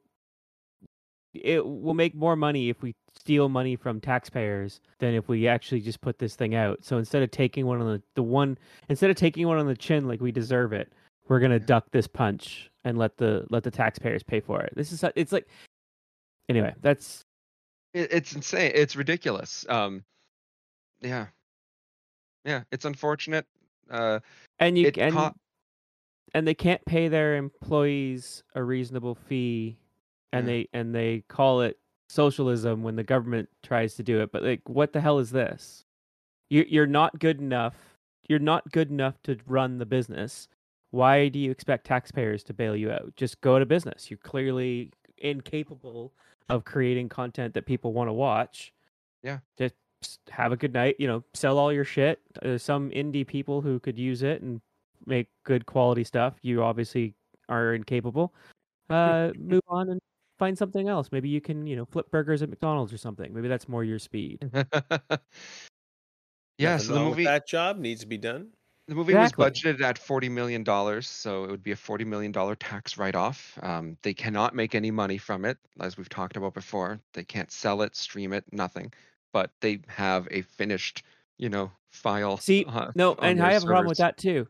[1.35, 5.81] it will make more money if we steal money from taxpayers than if we actually
[5.81, 9.11] just put this thing out." So instead of taking one on the the one instead
[9.11, 10.93] of taking one on the chin like we deserve it,
[11.29, 14.73] we're gonna duck this punch and let the let the taxpayers pay for it.
[14.77, 15.49] This is it's like
[16.49, 16.75] anyway.
[16.83, 17.25] That's
[17.95, 20.05] it, it's insane it's ridiculous um
[21.01, 21.27] yeah
[22.45, 23.47] yeah it's unfortunate
[23.91, 24.19] uh
[24.59, 25.35] and you and co-
[26.35, 29.79] and they can't pay their employees a reasonable fee
[30.33, 30.53] and Yeah.
[30.53, 31.79] they and they call it
[32.11, 35.85] socialism when the government tries to do it but like what the hell is this?
[36.51, 37.75] You you're not good enough
[38.29, 40.49] you're not good enough to run the business.
[40.91, 43.15] Why do you expect taxpayers to bail you out?
[43.17, 44.11] Just go to business.
[44.11, 46.13] You're clearly incapable
[46.51, 48.73] of creating content that people want to watch.
[49.23, 49.39] Yeah.
[49.59, 49.75] just
[50.31, 53.81] have a good night you know sell all your shit there's some indie people who
[53.81, 54.61] could use it and
[55.07, 57.15] make good quality stuff you obviously
[57.49, 58.33] are incapable
[58.91, 60.01] uh move on and
[60.39, 63.49] find something else maybe you can you know flip burgers at mcdonald's or something maybe
[63.49, 64.49] that's more your speed
[66.59, 68.49] yeah Nothing so the movie that job needs to be done.
[68.87, 69.45] The movie Exactly.
[69.45, 72.97] was budgeted at forty million dollars, so it would be a forty million dollar tax
[72.97, 73.59] write-off.
[73.63, 76.99] Um, they cannot make any money from it, as we've talked about before.
[77.13, 78.91] They can't sell it, stream it, nothing.
[79.33, 81.03] But they have a finished,
[81.37, 82.37] you know, file.
[82.39, 84.47] See, uh, no and i have a problem with that too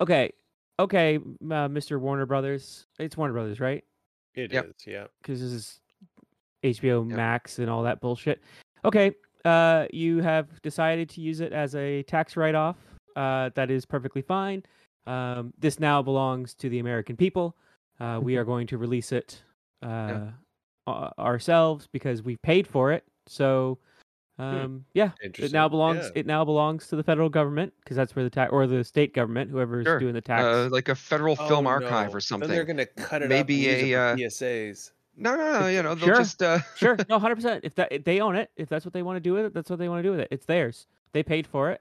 [0.00, 0.32] okay
[0.78, 3.82] okay uh, mr warner brothers it's warner brothers right
[4.34, 4.54] It is.
[4.54, 4.66] Yep.
[4.86, 5.04] Yeah.
[5.20, 5.80] because this is
[6.62, 7.16] hbo Yep.
[7.16, 8.40] max and all that bullshit
[8.84, 9.12] okay
[9.44, 12.76] uh you have decided to use it as a tax write-off
[13.16, 14.62] uh that is perfectly fine
[15.06, 17.56] um this now belongs to the american people
[18.00, 19.42] uh we are going to release it
[19.82, 20.20] uh
[20.86, 23.78] uh, ourselves because we paid for it so
[24.38, 26.10] um yeah it now belongs Yeah.
[26.20, 29.14] it now belongs to the federal government because that's where the tax or the state
[29.14, 29.98] government whoever's Sure.
[29.98, 32.16] doing the tax Uh, like a federal Oh, film archive no.
[32.16, 32.48] or something.
[32.48, 34.90] Then they're gonna cut it Maybe up and use a, it uh, for PSAs.
[35.16, 35.66] No, no, no.
[35.68, 36.16] You know, they'll Sure.
[36.16, 36.42] just.
[36.42, 39.16] Uh, sure no 100% if that if they own it if that's what they want
[39.16, 41.22] to do with it that's what they want to do with it it's theirs they
[41.22, 41.80] paid for it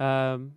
[0.00, 0.54] um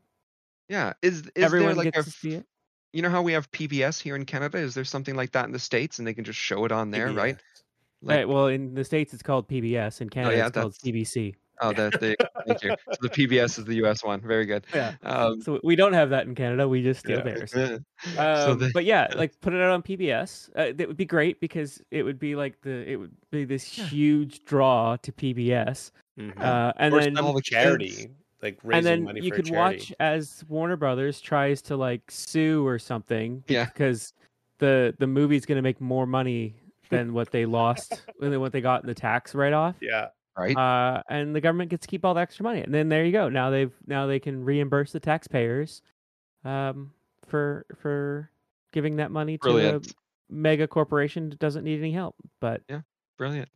[0.70, 0.94] yeah.
[1.04, 2.46] Is is everyone there like gets a, to see it
[2.94, 4.58] you know how we have PBS here in Canada?
[4.60, 6.92] Is there something like that in the states, and they can just show it on
[6.92, 7.38] there, right?
[8.04, 11.36] Like, right well in the states it's called pbs in canada yeah, it's called cbc
[11.62, 12.16] Oh, that they.
[12.48, 12.76] thank you.
[12.92, 14.20] So the PBS is the US one.
[14.22, 14.66] Very good.
[14.74, 14.96] Yeah.
[15.04, 17.24] Um, so we don't have that in canada we just steal Yeah.
[17.24, 17.80] theirs so
[18.18, 20.50] Um, they, but yeah, like put it out on PBS.
[20.56, 23.78] Uh, that would be great because it would be like the it would be this
[23.78, 23.86] Yeah.
[23.86, 26.38] huge draw to PBS, Mhm.
[26.42, 28.10] uh, and or then all the charity,
[28.42, 32.80] like raising and then you could watch as Warner Brothers tries to like sue or
[32.80, 33.44] something.
[33.48, 33.66] Yeah.
[33.66, 34.14] because
[34.58, 36.56] the the movie's going to make more money
[36.94, 39.76] than what they lost than what they got in the tax write off.
[39.82, 40.08] Yeah.
[40.36, 40.58] Right.
[40.58, 42.62] uh, and the government gets to keep all the extra money.
[42.62, 43.30] And then there you go.
[43.30, 45.82] Now they've now they can reimburse the taxpayers
[46.44, 46.92] um,
[47.28, 48.32] for for
[48.72, 49.88] giving that money to Brilliant.
[49.88, 49.94] a
[50.34, 52.16] mega corporation that doesn't need any help.
[52.40, 52.82] But yeah,
[53.18, 53.50] Brilliant.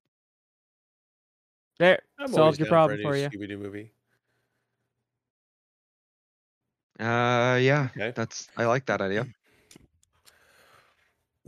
[1.79, 3.27] there I'm solved your problem for for you.
[3.27, 3.91] Scooby-Doo movie.
[6.99, 7.89] Uh, yeah.
[7.95, 8.11] Okay.
[8.15, 9.27] That's I like that idea.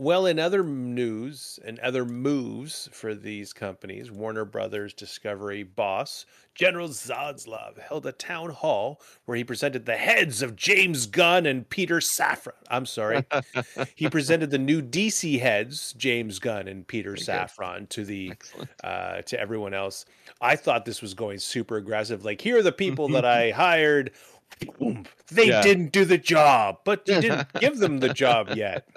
[0.00, 6.24] Well, in other news and other moves for these companies, Warner Brothers Discovery boss
[6.54, 11.68] General Zaslav held a town hall where he presented the heads of James Gunn and
[11.68, 12.54] Peter Safran.
[12.70, 13.26] I'm sorry.
[13.94, 17.26] he presented the new DC heads, James Gunn and Peter Very good.
[17.26, 18.32] Safran, to the
[18.82, 20.06] uh, to everyone else.
[20.40, 22.24] I thought this was going super aggressive.
[22.24, 24.12] Like, here are the people that I hired.
[24.78, 25.04] Boom.
[25.30, 25.60] They Yeah.
[25.60, 28.88] didn't do the job, but you didn't give them the job yet.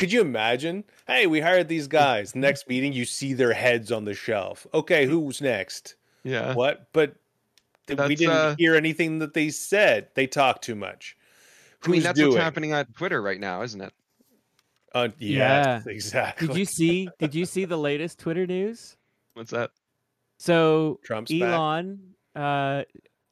[0.00, 0.84] Could you imagine?
[1.06, 2.34] Hey, we hired these guys.
[2.34, 4.66] Next meeting, you see their heads on the shelf.
[4.72, 5.96] Okay, who's next?
[6.24, 6.54] Yeah.
[6.54, 6.88] What?
[6.94, 7.16] But
[7.86, 10.08] th- we didn't uh, hear anything that they said.
[10.14, 11.16] They talk too much.
[11.84, 12.30] I mean, Who's that's doing?
[12.32, 13.92] what's happening on Twitter right now, isn't it?
[14.94, 15.92] Uh, yes, Yeah.
[15.92, 16.48] exactly.
[16.48, 17.08] Did you see?
[17.18, 18.96] did you see the latest Twitter news?
[19.34, 19.70] What's that?
[20.38, 21.42] So Trump's back?
[21.42, 22.00] Elon,
[22.34, 22.84] uh,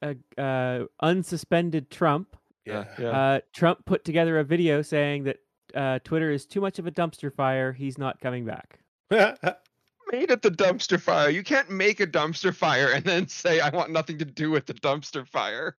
[0.03, 2.37] uh, uh, unsuspended Trump.
[2.67, 2.85] Yeah.
[2.99, 3.09] Yeah.
[3.09, 5.39] Uh, Trump put together a video saying that
[5.75, 7.73] uh, Twitter is too much of a dumpster fire.
[7.73, 8.79] He's not coming back.
[9.11, 11.29] Made it the dumpster fire.
[11.29, 14.65] You can't make a dumpster fire and then say I want nothing to do with
[14.65, 15.77] the dumpster fire.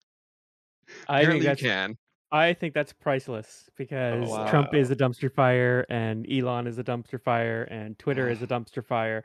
[1.08, 1.98] I think you that's can.
[2.32, 7.20] I think that's priceless because Trump is a dumpster fire and Elon is a dumpster
[7.20, 9.24] fire and Twitter is a dumpster fire,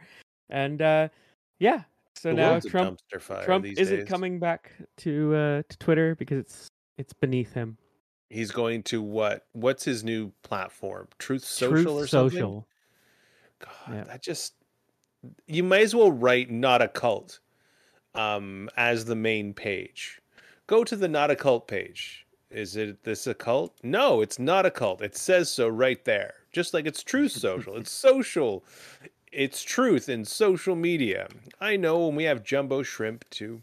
[0.49, 1.09] and uh,
[1.59, 1.83] yeah.
[2.17, 4.09] So The now Trump dumpster fire Trump isn't days.
[4.09, 7.77] coming back to uh, to Twitter because it's it's beneath him.
[8.35, 9.47] He's going to what?
[9.53, 11.09] What's his new platform?
[11.19, 12.39] Truth Social Truth or something?
[12.39, 12.67] Social.
[13.61, 14.05] God, Yeah.
[14.05, 14.55] that just
[15.47, 17.39] you may as well write not a cult
[18.15, 20.21] um as the main page.
[20.67, 22.27] Go to the not a cult page.
[22.51, 23.75] Is it this a cult?
[23.83, 25.01] No, it's not a cult.
[25.03, 26.35] It says so right there.
[26.53, 27.77] Just like it's truth social.
[27.77, 28.65] it's social.
[29.33, 31.27] It's truth in social media.
[31.61, 33.63] I know when we have jumbo shrimp too.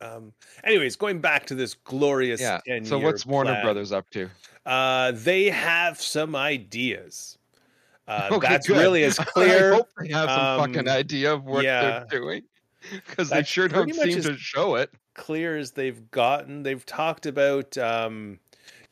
[0.00, 0.32] Um
[0.64, 2.60] anyways, going back to this glorious Yeah.
[2.84, 3.64] So what's Warner plan.
[3.64, 4.28] Brothers up to?
[4.66, 7.38] Uh, they have some ideas.
[8.06, 8.76] Uh, Okay, that's good.
[8.78, 9.72] really as clear.
[9.72, 12.04] I hope they have some fucking um, idea of what yeah.
[12.10, 12.42] they're doing.
[13.06, 14.90] Because they sure don't seem to show it.
[15.14, 16.62] clear as they've gotten.
[16.62, 18.38] They've talked about um,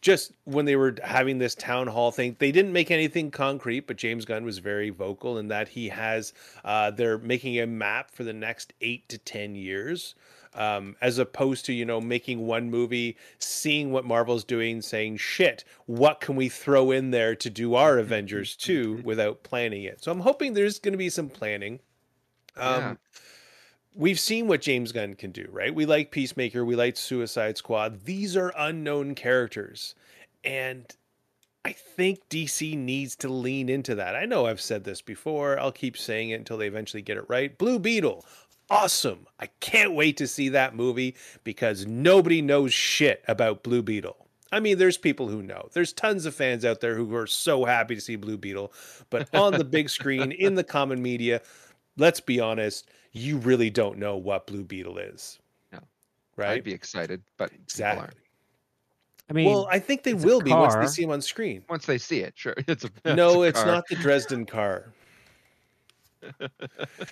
[0.03, 2.37] just when they were having this town hall thing.
[2.39, 6.33] They didn't make anything concrete, but James Gunn was very vocal in that he has.
[6.65, 10.15] Uh, they're making a map for the next eight to ten years.
[10.57, 15.65] Um, as opposed to you know making one movie, seeing what Marvel's doing, saying shit,
[15.85, 20.03] what can we throw in there to do our Avengers two without planning it?
[20.03, 21.81] So I'm hoping there's going to be some planning.
[22.57, 22.95] Um, Yeah.
[23.99, 25.75] We've seen what James Gunn can do, right?
[25.75, 28.05] We like Peacemaker, we like Suicide Squad.
[28.05, 29.95] These are unknown characters.
[30.45, 30.85] And
[31.65, 34.15] I think DC needs to lean into that.
[34.15, 35.59] I know I've said this before.
[35.59, 37.57] I'll keep saying it until they eventually get it right.
[37.57, 38.25] Blue Beetle,
[38.71, 39.27] awesome.
[39.39, 44.17] I can't wait to see that movie because nobody knows shit about Blue Beetle.
[44.53, 45.69] I mean, there's people who know.
[45.73, 48.73] There's tons of fans out there who are so happy to see Blue Beetle,
[49.11, 51.43] but on the big screen, in the common media,
[51.97, 55.39] let's be honest, you really don't know what Blue Beetle is.
[55.73, 55.81] No.
[56.37, 56.53] Right?
[56.53, 58.01] I'd be excited, but people exactly.
[58.03, 58.17] aren't.
[59.29, 61.65] I mean, well, I think they will be once they see him on screen.
[61.69, 62.55] Once they see it, sure.
[62.69, 63.67] It's a no, a it's car.
[63.67, 64.93] not the Dresden car.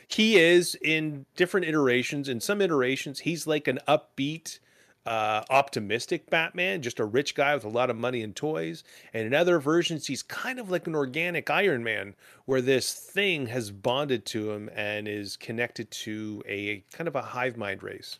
[0.08, 2.28] He is in different iterations.
[2.28, 4.58] In some iterations, he's like an upbeat,
[5.06, 8.84] uh, optimistic Batman, just a rich guy with a lot of money and toys.
[9.12, 12.14] And in other versions, he's kind of like an organic Iron Man,
[12.46, 17.22] where this thing has bonded to him and is connected to a kind of a
[17.22, 18.18] hive mind race.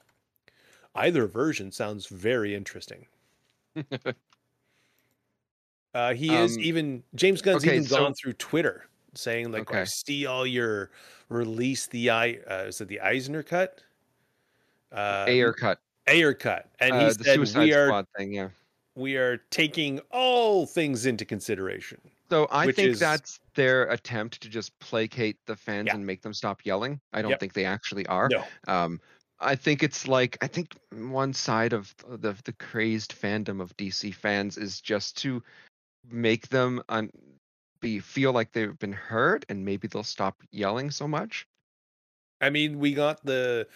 [0.94, 3.06] Either version sounds very interesting.
[5.94, 9.72] Uh, he is Um, even James Gunn's okay, even so- gone through Twitter saying like,
[9.74, 10.90] "I see all your
[11.28, 13.82] release the I uh, is it the Eisner cut,
[14.92, 15.78] uh, Ayer cut.
[16.08, 18.48] Ayer cut," and he Uh, said Suicide we are thing, yeah.
[18.94, 22.00] we are taking all things into consideration.
[22.30, 25.94] So I think is- that's their attempt to just placate the fans Yeah.
[25.94, 27.00] and make them stop yelling.
[27.12, 27.40] I don't Yep.
[27.40, 28.28] think they actually are.
[28.28, 29.00] No, Um,
[29.40, 34.10] I think it's like I think one side of the the crazed fandom of DC
[34.12, 35.42] fans is just to
[36.10, 37.10] make them un-
[37.80, 41.46] be feel like they've been heard and maybe they'll stop yelling so much.
[42.40, 43.66] I mean, we got the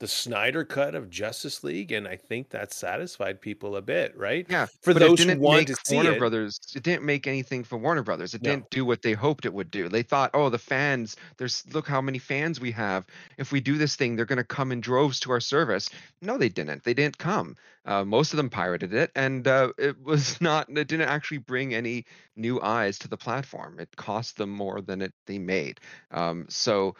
[0.00, 4.46] the Snyder cut of Justice League, and I think that satisfied people a bit, right?
[4.48, 6.60] Yeah, For those who didn't want to see Warner it, Brothers.
[6.74, 8.32] It didn't make anything for Warner Brothers.
[8.32, 8.50] It No.
[8.50, 9.88] didn't do what they hoped it would do.
[9.88, 11.16] They thought, oh, the fans.
[11.36, 13.06] There's look how many fans we have.
[13.38, 15.90] If we do this thing, they're going to come in droves to our service.
[16.22, 16.84] No, they didn't.
[16.84, 17.56] They didn't come.
[17.84, 20.68] Uh, most of them pirated it, and uh, it was not.
[20.68, 22.04] It didn't actually bring any
[22.36, 23.80] new eyes to the platform.
[23.80, 25.80] It cost them more than it they made.
[26.12, 26.94] Um, so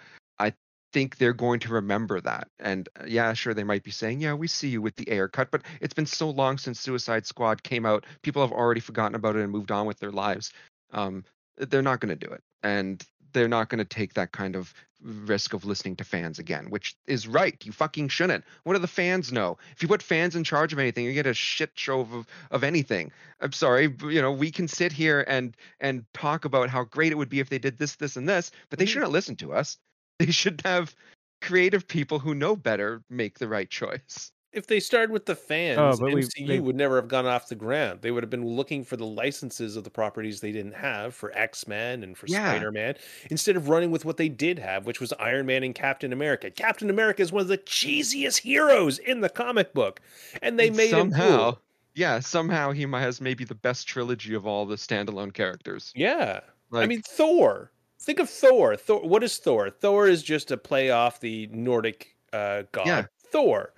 [0.98, 2.48] think they're going to remember that.
[2.58, 5.28] And uh, yeah, sure, they might be saying, yeah, we see you with the Ayer
[5.28, 8.04] cut, but it's been so long since Suicide Squad came out.
[8.22, 10.52] People have already forgotten about it and moved on with their lives.
[10.92, 11.24] Um,
[11.56, 12.42] they're not going to do it.
[12.64, 13.00] And
[13.32, 16.96] they're not going to take that kind of risk of listening to fans again, which
[17.06, 17.64] is right.
[17.64, 18.44] You fucking shouldn't.
[18.64, 19.56] What do the fans know?
[19.76, 22.64] If you put fans in charge of anything, you get a shit show of, of
[22.64, 23.12] anything.
[23.40, 27.14] I'm sorry, you know, we can sit here and and talk about how great it
[27.14, 28.88] would be if they did this, this, and this, but they Mhm.
[28.88, 29.78] shouldn't listen to us.
[30.26, 30.94] They should have
[31.40, 34.32] creative people who know better make the right choice.
[34.52, 37.54] if they started with the fans, Oh, MCU they- would never have gone off the
[37.54, 38.00] ground.
[38.02, 41.30] They would have been looking for the licenses of the properties they didn't have for
[41.36, 42.50] X Men and for Yeah.
[42.50, 42.96] Spider Man,
[43.30, 46.50] instead of running with what they did have, which was Iron Man and Captain America.
[46.50, 50.00] Captain America is one of the cheesiest heroes in the comic book,
[50.42, 51.60] and they And made him cool.
[51.94, 55.92] yeah, somehow he has maybe the best trilogy of all the standalone characters.
[55.94, 56.40] Yeah,
[56.72, 57.70] I mean Thor.
[58.00, 58.76] Think of Thor.
[58.76, 59.06] Thor.
[59.06, 59.70] What is Thor?
[59.70, 63.06] Thor is just a play off the Nordic uh, god Yeah.
[63.30, 63.72] Thor.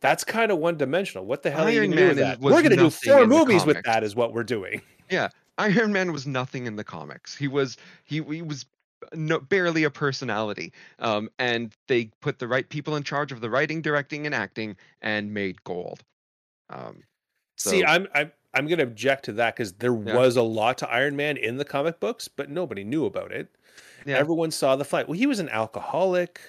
[0.00, 1.26] That's kind of one dimensional.
[1.26, 2.40] What the hell are you Iron gonna do with Man that?
[2.40, 4.02] We're gonna do four movies with that.
[4.02, 4.82] Is what we're doing.
[5.10, 7.36] Yeah, Iron Man was nothing in the comics.
[7.36, 8.64] He was he he was
[9.12, 10.72] no, barely a personality.
[10.98, 14.76] Um, and they put the right people in charge of the writing, directing, and acting,
[15.02, 16.02] and made gold.
[16.68, 17.02] Um,
[17.56, 18.06] See, So- I'm
[18.54, 20.16] I'm I'm gonna object to that because there Yeah.
[20.16, 23.48] was a lot to Iron Man in the comic books, but nobody knew about it.
[24.06, 24.16] Yeah.
[24.18, 25.08] Everyone saw the fight.
[25.08, 26.40] Well, he was an alcoholic.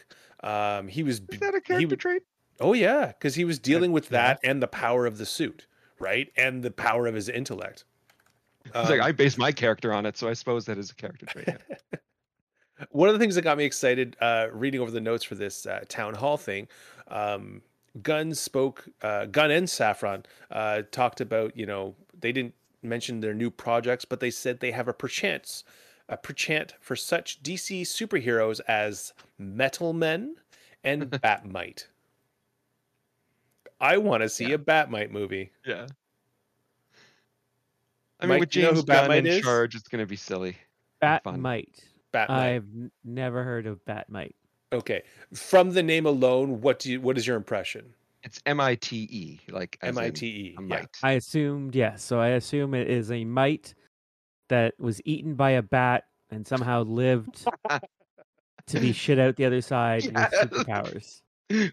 [0.44, 1.22] Um, he was.
[1.30, 2.24] is that a he character w- trait?
[2.60, 5.68] Oh yeah, because he was dealing with that and the power of the suit,
[6.00, 7.86] right, and the power of his intellect.
[8.66, 10.96] It's like Um, I base my character on it, so I suppose that is a
[10.96, 11.48] character trait.
[11.48, 11.58] yeah.
[12.92, 15.66] One of the things that got me excited uh, reading over the notes for this
[15.68, 16.68] uh, town hall thing,
[17.10, 17.62] um,
[18.02, 23.34] Gunn spoke, uh, Gunn and Safran uh, talked about, you know, they didn't mention their
[23.34, 25.64] new projects, but they said they have a perchance,
[26.08, 30.36] a perchant for such DC superheroes as Metal Men
[30.84, 31.86] and Batmite.
[33.80, 34.56] I want to see Yeah.
[34.56, 35.52] a Batmite movie.
[35.66, 35.88] Yeah.
[38.20, 39.42] I mean, Mike, with do you know James who Gunn Batmite in is?
[39.42, 40.56] charge, it's going to be silly.
[41.02, 41.80] Batmite.
[42.14, 42.30] Batmite.
[42.30, 44.34] I've n- never heard of Batmite.
[44.74, 45.04] Okay,
[45.34, 47.02] from the name alone, what do you?
[47.02, 47.94] What is your impression?
[48.24, 50.56] It's M I T E, like as M in I T E.
[50.60, 50.86] a Yeah.
[51.04, 53.74] I assumed yes, so I assume it is a mite
[54.50, 57.46] that was eaten by a bat and somehow lived
[58.68, 60.32] to be shit out the other side Yes.
[60.32, 61.22] with superpowers.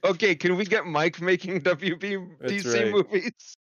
[0.05, 2.92] okay, can we get Mike making WB DC right.
[2.92, 3.32] movies?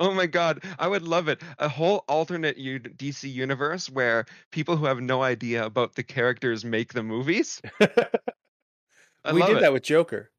[0.00, 1.40] Oh my god, I would love it.
[1.60, 6.64] A whole alternate U- DC universe where people who have no idea about the characters
[6.64, 7.62] make the movies.
[9.24, 9.60] I we love did it.
[9.60, 10.30] that with Joker.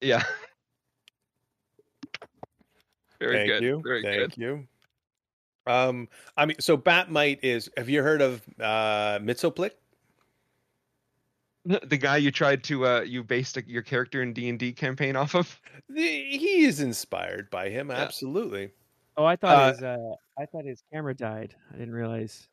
[0.00, 0.22] Yeah.
[3.20, 3.62] Very Thank good.
[3.62, 3.82] you.
[3.84, 4.36] Very Thank good.
[4.36, 4.66] you.
[5.66, 7.68] Um, I mean, so Batmite is.
[7.76, 9.70] Have you heard of uh, Mxyzptlk?
[11.64, 15.34] The guy you tried to uh you based a, your character in D&D campaign off
[15.34, 15.60] of?
[15.90, 17.90] The, he is inspired by him.
[17.90, 18.70] Absolutely.
[19.18, 19.96] Oh, I thought Uh, his uh,
[20.38, 21.54] I thought his camera died.
[21.70, 22.48] I didn't realize.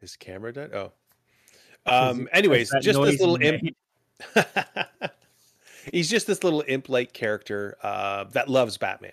[0.00, 0.72] His camera died.
[0.72, 0.90] Oh,
[1.86, 2.28] Um.
[2.32, 3.62] Anyways, just this little imp.
[5.92, 9.12] He's just this little imp-like character uh, that loves Batman.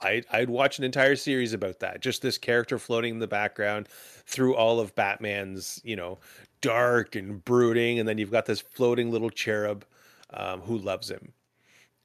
[0.00, 2.00] I, I'd watch an entire series about that.
[2.00, 3.88] Just this character floating in the background
[4.26, 6.18] through all of Batman's, you know,
[6.60, 9.84] dark and brooding, and then you've got this floating little cherub
[10.34, 11.32] um, who loves him.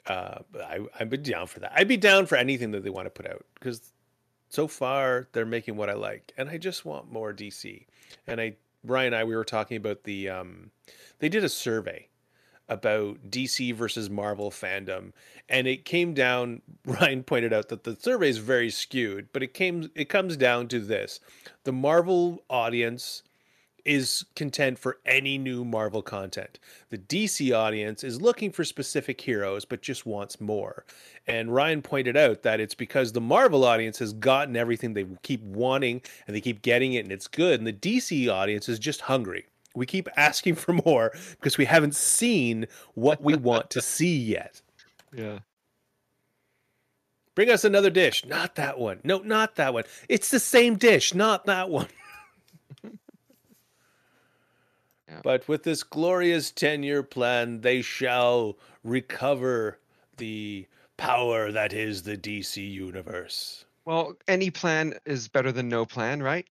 [0.08, 1.74] Uh, I, I'd be down for that.
[1.76, 3.94] I'd be down for anything that they want to put out because
[4.50, 7.86] so far they're making what I like, and I just want more DC.
[8.28, 10.72] And I, Brian and I, we were talking about the, um,
[11.22, 12.08] they did a survey
[12.68, 15.14] about DC versus Marvel fandom,
[15.48, 16.62] and it came down.
[16.88, 20.68] Rian pointed out that the survey is very skewed, but it came it comes down
[20.70, 21.20] to this:
[21.64, 23.24] the Marvel audience
[23.86, 26.60] is content for any new Marvel content.
[26.90, 30.86] The DC audience is looking for specific heroes, but just wants more.
[31.28, 35.42] And Rian pointed out that it's because the Marvel audience has gotten everything they keep
[35.44, 37.60] wanting and they keep getting it and it's good.
[37.60, 39.46] And the DC audience is just hungry.
[39.76, 44.62] We keep asking for more because we haven't seen what we want to see yet.
[45.14, 45.40] Yeah.
[47.34, 48.26] Bring us another dish.
[48.26, 49.00] Not that one.
[49.04, 49.86] No, not that one.
[50.10, 51.88] It's the same dish, not that one.
[55.12, 55.20] Yeah.
[55.24, 59.78] But with this glorious 10 year plan, they shall recover
[60.18, 63.66] the power that is the DC universe.
[63.84, 66.48] Well, any plan is better than no plan, right?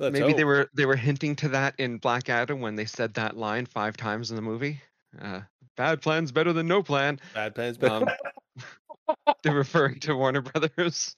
[0.00, 3.12] Let's Maybe they were they were hinting to that in Black Adam when they said
[3.14, 4.80] that line five times in the movie.
[5.20, 5.40] Uh,
[5.76, 7.20] bad plan's better than no plan.
[7.34, 7.76] bad plans.
[7.76, 8.08] But Um,
[9.42, 11.16] they're referring to Warner Brothers.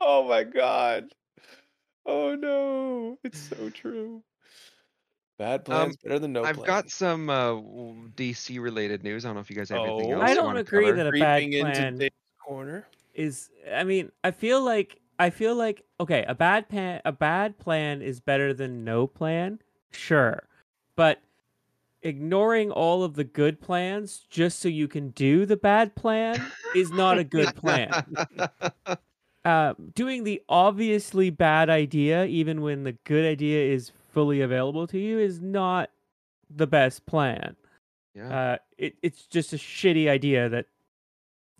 [0.00, 1.06] oh my god.
[2.06, 3.18] Oh no.
[3.24, 4.22] It's so true.
[5.38, 6.66] Bad plans better than no Um, I've plans.
[6.66, 7.52] got some uh,
[8.16, 9.24] DC related news.
[9.24, 10.20] I don't know if you guys have anything Oh.
[10.20, 10.30] else.
[10.30, 10.96] I don't agree cover.
[10.98, 12.10] that a bad creeping plan into
[12.46, 12.86] corner.
[13.14, 17.58] is I mean, I feel like I feel like okay, a bad plan a bad
[17.58, 19.60] plan is better than no plan.
[19.92, 20.42] Sure.
[20.96, 21.20] But
[22.02, 26.40] ignoring all of the good plans just so you can do the bad plan
[26.74, 27.90] is not a good plan.
[29.44, 34.98] Uh, doing the obviously bad idea, even when the good idea is fully available to
[34.98, 35.90] you, is not
[36.48, 37.54] the best plan.
[38.14, 38.28] yeah.
[38.34, 40.64] Uh, it, it's just a shitty idea that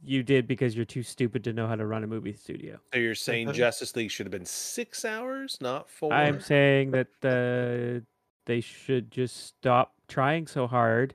[0.05, 2.79] you did because you're too stupid to know how to run a movie studio.
[2.93, 3.57] So you're saying Uh-huh.
[3.57, 8.05] Justice League should have been six hours, not 4 I'm saying that uh,
[8.47, 11.15] they should just stop trying so hard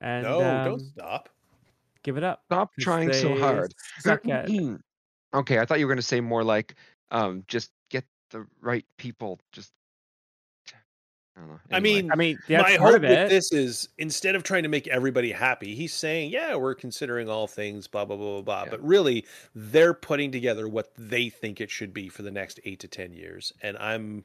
[0.00, 1.28] and no, um, don't stop.
[2.02, 2.42] give it up.
[2.46, 3.72] Stop trying so hard.
[4.00, 4.48] Suck at
[5.34, 6.76] okay, I thought you were going to say more like,
[7.10, 9.40] um, just get the right people.
[9.52, 9.72] Just,
[11.36, 11.60] I don't.
[11.72, 14.68] I mean, I mean, that's My part hope with this is instead of trying to
[14.68, 18.62] make everybody happy, he's saying, "Yeah, we're considering all things, blah blah blah blah blah."
[18.64, 18.70] Yeah.
[18.70, 22.78] But really, they're putting together what they think it should be for the next eight
[22.80, 24.24] to ten years, and I'm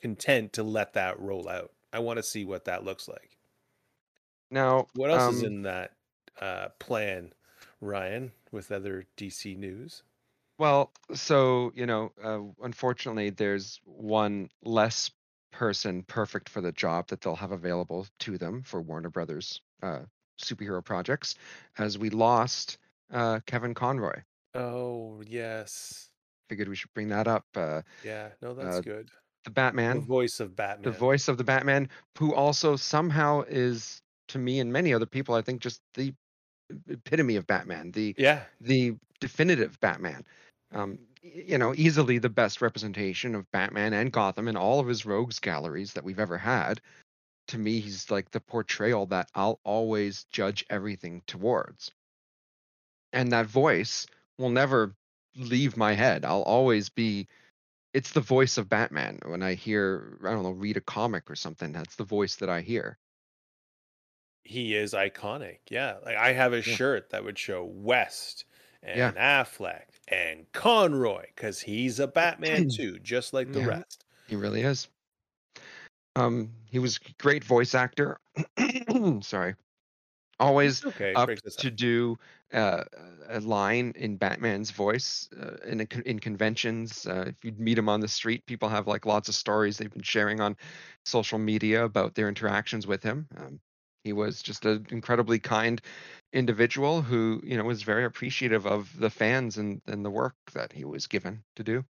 [0.00, 1.72] content to let that roll out.
[1.92, 3.36] I want to see what that looks like.
[4.50, 5.92] now, What else is um, in that
[6.40, 7.32] uh, plan,
[7.82, 8.30] Rian?
[8.52, 10.04] With other DC news?
[10.58, 15.10] Well, so you know, uh, unfortunately, there's one less
[15.56, 20.04] person perfect for the job that they'll have available to them for Warner Brothers uh,
[20.40, 21.34] superhero projects,
[21.78, 22.78] as we lost
[23.10, 24.22] uh, Kevin Conroy.
[24.54, 26.10] Oh yes,
[26.48, 27.44] Figured we should bring that up.
[27.54, 28.32] Uh, yeah.
[28.42, 29.10] No, that's Uh, good.
[29.44, 29.50] the
[29.90, 30.92] The Batman, voice of Batman.
[30.92, 31.88] the voice of the Batman,
[32.18, 36.14] who also somehow is, to me and many other people, I think, just the
[36.88, 37.92] epitome of Batman.
[37.92, 40.24] The Yeah, the definitive Batman.
[40.72, 41.00] Um,
[41.34, 45.38] you know, easily the best representation of Batman and Gotham in all of his rogues
[45.40, 46.80] galleries that we've ever had.
[47.48, 51.92] To me, he's like the portrayal that I'll always judge everything towards.
[53.12, 54.06] And that voice
[54.38, 54.94] will never
[55.34, 56.24] leave my head.
[56.24, 57.26] I'll always be
[57.94, 59.20] it's the voice of Batman.
[59.26, 62.50] When I hear, I don't know, read a comic or something, that's the voice that
[62.50, 62.98] I hear.
[64.44, 65.58] he is iconic.
[65.68, 68.44] Yeah, like I have a shirt that would show West
[68.82, 69.12] and Yeah.
[69.16, 73.62] Affleck and Conroy because he's a Batman too, just like the Yeah.
[73.62, 74.04] rest.
[74.26, 74.88] He really is.
[76.14, 78.20] Um, he was great voice actor.
[79.20, 79.54] Sorry.
[80.40, 81.70] Always Okay, up to up.
[81.70, 82.18] do
[82.52, 82.84] uh,
[83.28, 87.06] a line in Batman's voice uh, in a, in conventions.
[87.06, 89.92] Uh, if you meet him on the street, people have like lots of stories they've
[89.92, 90.56] been sharing on
[91.06, 93.28] social media about their interactions with him.
[93.36, 93.60] Um,
[94.06, 95.82] he was just an incredibly kind
[96.32, 100.72] individual who, you know, was very appreciative of the fans and, and the work that
[100.72, 101.84] he was given to do.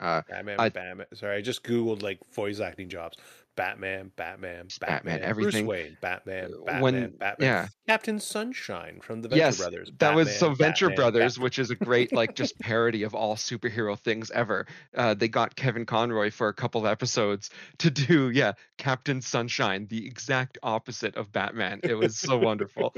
[0.00, 1.06] Uh, Batman, I- Batman.
[1.12, 3.18] Sorry, I just googled like voice acting jobs.
[3.54, 5.66] Batman, Batman, Batman, Batman, everything.
[5.66, 7.46] Bruce Wayne, Batman, Uh, Batman, when- Batman.
[7.46, 7.68] yeah.
[7.86, 9.90] Captain Sunshine from the Venture yes, Brothers.
[9.98, 11.42] that was so Venture Batman, Brothers, Batman.
[11.44, 14.66] which is a great like just parody of all superhero things ever.
[14.96, 19.86] Uh, they got Kevin Conroy for a couple of episodes to do yeah Captain Sunshine,
[19.90, 21.80] the exact opposite of Batman.
[21.82, 22.94] It was so wonderful.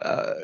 [0.00, 0.34] Uh,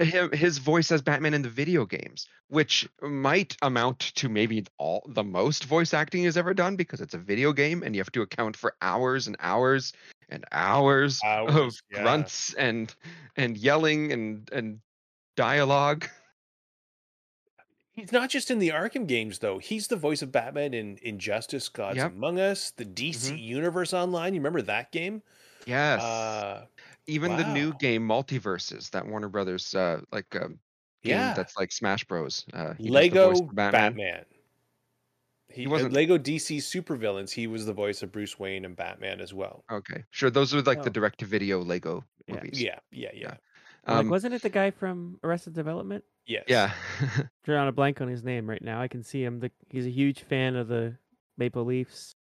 [0.00, 5.08] him, his voice as Batman in the video games, which might amount to maybe all
[5.14, 8.10] the most voice acting he's ever done because it's a video game and you have
[8.12, 9.92] to account for hours and hours
[10.28, 12.02] and hours, of yeah.
[12.02, 12.94] grunts and
[13.36, 14.80] and yelling and and
[15.36, 16.08] dialogue.
[17.92, 19.56] He's not just in the Arkham games, though.
[19.56, 22.12] He's the voice of Batman in Injustice, Gods Yep.
[22.12, 23.42] Among Us, the DC Mhm.
[23.42, 24.34] Universe Online.
[24.34, 25.22] You remember that game?
[25.66, 26.02] Yes.
[26.02, 26.66] Uh,
[27.06, 30.58] Even the new game MultiVersus that Warner Brothers uh like um
[31.04, 31.32] game yeah.
[31.34, 32.44] that's like Smash Bros.
[32.52, 34.24] Uh he does the Lego for Batman.
[35.56, 37.30] He, He uh, wasn't- Lego DC supervillains.
[37.32, 39.64] He was the voice of Bruce Wayne and Batman as well.
[39.72, 40.04] Okay.
[40.10, 40.92] Sure, those are like the Oh.
[40.92, 42.34] direct to video Lego Yeah.
[42.34, 42.62] movies.
[42.62, 43.28] Yeah, yeah, yeah.
[43.86, 46.04] like, Um wasn't it the guy from Arrested Development?
[46.26, 46.44] Yes.
[46.48, 46.72] yeah.
[47.44, 48.80] Drawing a blank on his name right now.
[48.82, 49.38] I can see him.
[49.40, 50.96] The, he's a huge fan of the
[51.38, 52.14] Maple Leafs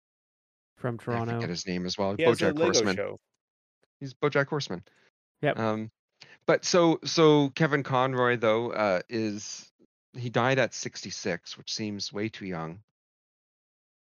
[0.77, 1.33] from I Toronto.
[1.35, 2.15] forget his name as well.
[2.15, 2.95] He Bojack Horseman.
[2.95, 3.19] show.
[3.99, 4.83] He's Bojack Horseman.
[5.41, 5.57] Yep.
[5.59, 5.91] Um,
[6.45, 9.71] but so so Kevin Conroy though uh, is
[10.15, 12.79] he died at 66, which seems way too young.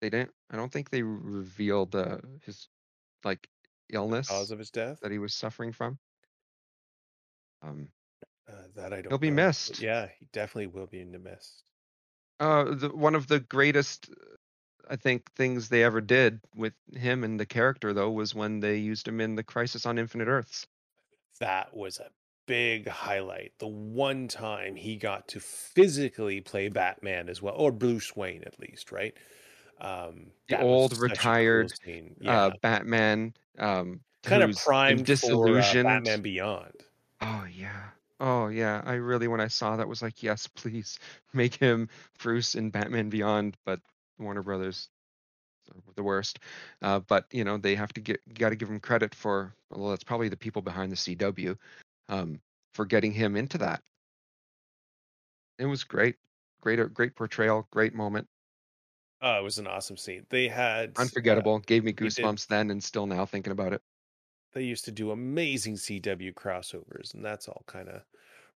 [0.01, 0.33] They didn't.
[0.51, 2.69] I don't think they revealed uh, his
[3.25, 3.49] like
[3.93, 5.01] illness Cause of his death?
[5.03, 5.99] that he was suffering from.
[7.63, 7.89] Um,
[8.49, 9.11] Uh, that I don't.
[9.11, 9.37] He'll be know.
[9.37, 9.81] missed.
[9.81, 11.65] Yeah, he definitely will be missed.
[12.41, 14.11] uh, the, one of the greatest,
[14.89, 18.77] I think, things they ever did with him and the character though was when they
[18.77, 20.67] used him in the Crisis on Infinite Earths.
[21.39, 22.11] That was a
[22.47, 23.59] big highlight.
[23.59, 28.59] The one time he got to physically play Batman as well, or Bruce Wayne at
[28.59, 29.17] least, right?
[29.81, 32.17] Um, The old, a cool retired, scene.
[32.21, 35.85] yeah, Uh, Batman, um, kind of primed for uh, disillusioned.
[35.85, 36.73] Batman Beyond.
[37.21, 37.89] Oh yeah.
[38.21, 38.83] Oh yeah.
[38.85, 40.99] I really when I saw that was like, yes, please
[41.33, 43.81] make him Bruce in Batman Beyond, but
[44.19, 44.89] Warner Brothers
[45.97, 46.39] the worst.
[46.83, 49.91] Uh, but you know, they have to get got to give him credit for well,
[49.91, 51.57] that's probably the people behind the CW
[52.09, 52.41] um,
[52.75, 53.83] for getting him into that.
[55.59, 56.17] It was great.
[56.61, 58.29] Great great portrayal, great moment.
[59.21, 60.27] Oh, it was an awesome scene.
[60.31, 61.59] They had uh, Unforgettable.
[61.61, 63.83] Gave me goosebumps then and still now thinking about it.
[64.53, 68.03] they used to do amazing CW crossovers, and that's all kind of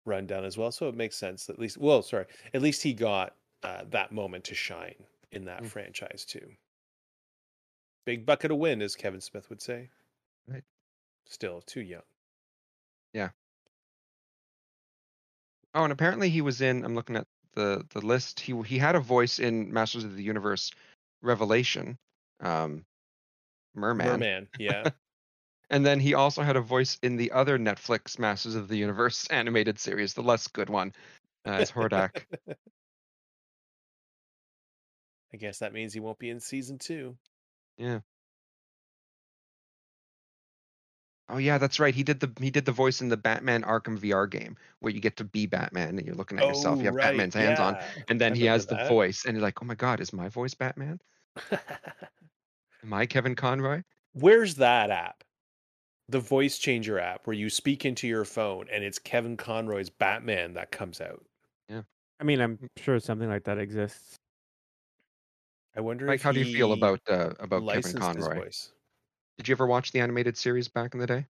[0.04, 0.72] run down as well.
[0.72, 1.48] So it makes sense.
[1.50, 5.62] At least, well, sorry, at least he got uh, that moment to shine in that
[5.62, 5.70] Mm.
[5.70, 6.56] franchise too.
[8.04, 9.90] Big bucket of win, as Kevin Smith would say.
[10.46, 10.64] Right.
[11.24, 12.02] Still too young.
[13.12, 13.30] Yeah.
[15.74, 16.84] Oh, and apparently he was in.
[16.84, 18.40] I'm looking at the the list.
[18.40, 20.70] He he had a voice in Masters of the Universe
[21.22, 21.98] Revelation,
[22.40, 22.84] um,
[23.74, 24.90] Merman, Merman, yeah.
[25.70, 29.26] and then he also had a voice in the other Netflix Masters of the Universe
[29.30, 30.92] animated series, the less good one,
[31.46, 32.24] uh, as Hordak.
[35.32, 37.16] I guess that means he won't be in season two.
[37.78, 38.00] yeah.
[41.30, 41.94] Oh yeah, that's right.
[41.94, 45.00] He did the he did the voice in the Batman Arkham VR game where you
[45.00, 46.78] get to be Batman and you're looking at yourself.
[46.78, 47.76] You have Oh, right, Batman's hands on,
[48.08, 48.88] and then I he has the that.
[48.88, 51.00] voice, and you're like, oh my god, is my voice Batman?
[52.82, 53.82] Am I Kevin Conroy?
[54.14, 55.22] Where's that app?
[56.08, 60.54] The voice changer app where you speak into your phone and it's Kevin Conroy's Batman
[60.54, 61.24] that comes out.
[61.68, 61.82] Yeah.
[62.18, 64.16] I mean, I'm sure something like that exists.
[65.76, 68.50] I wonder Mike, if how do you feel about uh, about Kevin licensed his Conroy?
[69.40, 71.26] Did you ever watch the animated series back in the day?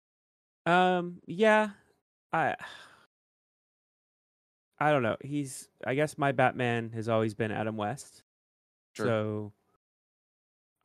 [0.67, 1.71] Um, yeah,
[2.33, 2.57] I,
[4.81, 5.17] I don't know.
[5.21, 8.25] He's, I guess my Batman has always been Adam West.
[8.97, 9.07] Sure.
[9.07, 9.53] So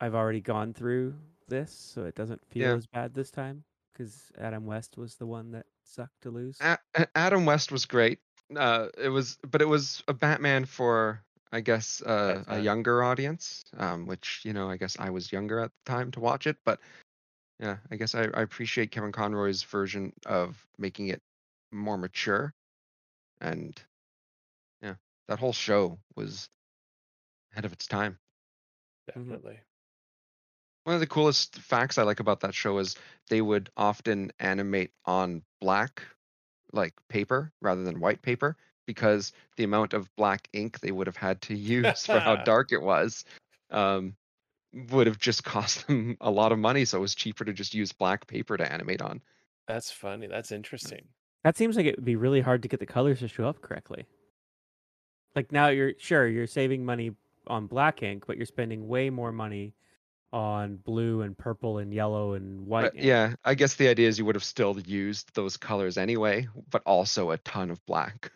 [0.00, 1.16] I've already gone through
[1.48, 2.74] this, so it doesn't feel Yeah.
[2.76, 6.60] as bad this time because Adam West was the one that sucked to lose.
[6.60, 6.78] A-
[7.16, 8.20] Adam West was great.
[8.56, 13.64] Uh, it was, but it was a Batman for, I guess, uh, a younger audience.
[13.76, 16.56] Um, which you know, I guess I was younger at the time to watch it,
[16.64, 16.78] but
[17.60, 21.22] yeah, I guess I, I appreciate Kevin Conroy's version of making it
[21.72, 22.52] more mature,
[23.40, 23.80] and
[24.82, 24.94] yeah,
[25.28, 26.48] that whole show was
[27.52, 28.18] ahead of its time.
[29.06, 29.58] Definitely.
[30.84, 32.96] One of the coolest facts I like about that show is
[33.28, 36.02] they would often animate on black,
[36.72, 41.16] like paper, rather than white paper, because the amount of black ink they would have
[41.16, 43.24] had to use for how dark it was
[43.70, 44.14] um,
[44.90, 46.84] would have just cost them a lot of money.
[46.84, 49.20] So it was cheaper to just use black paper to animate on.
[49.66, 50.26] That's funny.
[50.26, 50.56] That's mm.
[50.56, 51.06] interesting.
[51.44, 53.60] That seems like it would be really hard to get the colors to show up
[53.60, 54.06] correctly.
[55.34, 57.12] Like now you're sure you're saving money
[57.46, 59.74] on black ink, but you're spending way more money
[60.32, 62.92] on blue and purple and yellow and uh, white.
[62.94, 66.48] But yeah, I guess the idea is you would have still used those colors anyway,
[66.70, 68.32] but also a ton of black.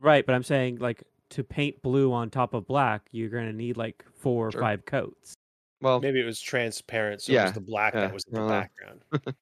[0.00, 3.76] Right, but I'm saying like to paint blue on top of black, you're gonna need
[3.76, 5.34] like four or five coats.
[5.80, 8.42] Well, Maybe it was transparent, so it was the black yeah, that was in the
[8.42, 9.00] uh, background.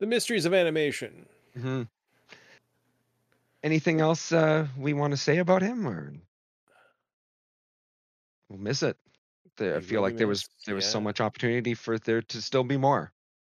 [0.00, 1.26] the mysteries of animation.
[1.56, 1.88] mhm.
[3.62, 6.12] anything else uh, we want to say about him, or
[8.48, 8.96] we'll miss it?
[9.56, 12.64] The- I feel like there was there was so much opportunity for there to still
[12.64, 13.12] be more.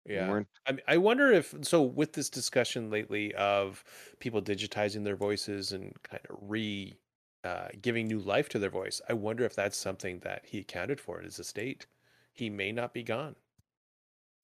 [0.06, 0.42] Yeah.
[0.66, 3.84] I, mean, I wonder if so with this discussion lately of
[4.18, 6.96] people digitizing their voices and kind of re
[7.44, 9.00] uh, giving new life to their voice.
[9.08, 11.86] I wonder if that's something that he accounted for in his estate.
[12.32, 13.36] He may not be gone,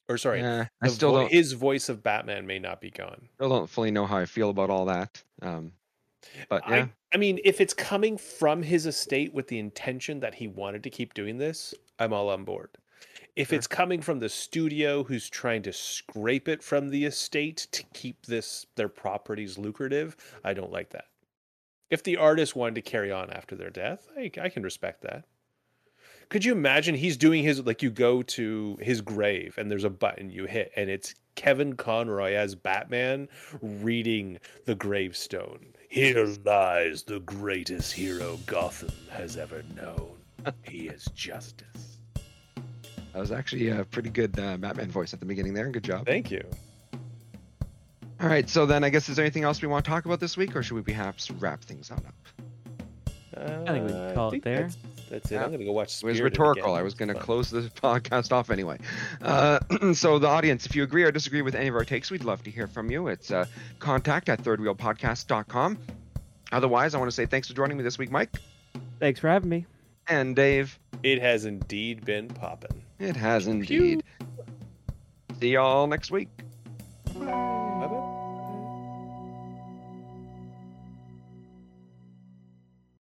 [0.09, 0.49] or sorry,
[0.83, 3.29] I still vo- don't his voice of Batman may not be gone.
[3.37, 5.23] still don't fully know how I feel about all that.
[5.43, 5.73] Um,
[6.49, 10.35] but yeah, I, I mean, if it's coming from his estate with the intention that
[10.35, 12.71] he wanted to keep doing this, I'm all on board.
[13.39, 13.57] If Sure.
[13.59, 18.27] it's coming from the studio who's trying to scrape it from the estate to keep
[18.27, 21.05] this their properties lucrative, I don't like that.
[21.89, 25.25] If the artist wanted to carry on after their death, I, I can respect that.
[26.31, 29.89] Could you imagine he's doing his like you go to his grave and there's a
[29.91, 33.29] button you hit and it's Kevin Conroy as Batman
[33.63, 35.75] reading the gravestone.
[35.89, 40.17] Here lies the greatest hero Gotham has ever known.
[40.65, 41.98] he is justice.
[43.13, 45.69] That was actually a pretty good uh, Batman voice at the beginning there.
[45.71, 46.07] Good job.
[46.07, 46.43] Thank you.
[48.21, 50.19] All right, so then I guess is there anything else we want to talk about
[50.19, 52.15] this week, or should we perhaps wrap things on up?
[53.37, 54.63] Uh, I think we can call it there.
[54.63, 54.77] That's,
[55.09, 55.35] that's it.
[55.37, 55.45] Yeah.
[55.45, 56.03] I'm gonna go watch.
[56.03, 56.65] It was rhetorical.
[56.65, 56.81] again.
[56.81, 57.23] I was going to Fun.
[57.23, 58.79] close the podcast off anyway.
[59.23, 59.61] Uh,
[59.95, 62.43] so, the audience, if you agree or disagree with any of our takes, we'd love
[62.43, 63.07] to hear from you.
[63.07, 63.47] It's uh,
[63.79, 65.79] contact at thirdwheelpodcast.com.
[66.51, 68.31] Otherwise, I want to say thanks for joining me this week, Mike
[68.99, 69.67] Thanks for having me.
[70.09, 70.77] and Dave.
[71.05, 72.83] It has indeed been popping.
[72.99, 74.03] It has indeed.
[74.19, 74.27] Pew.
[75.41, 76.29] See y'all next week.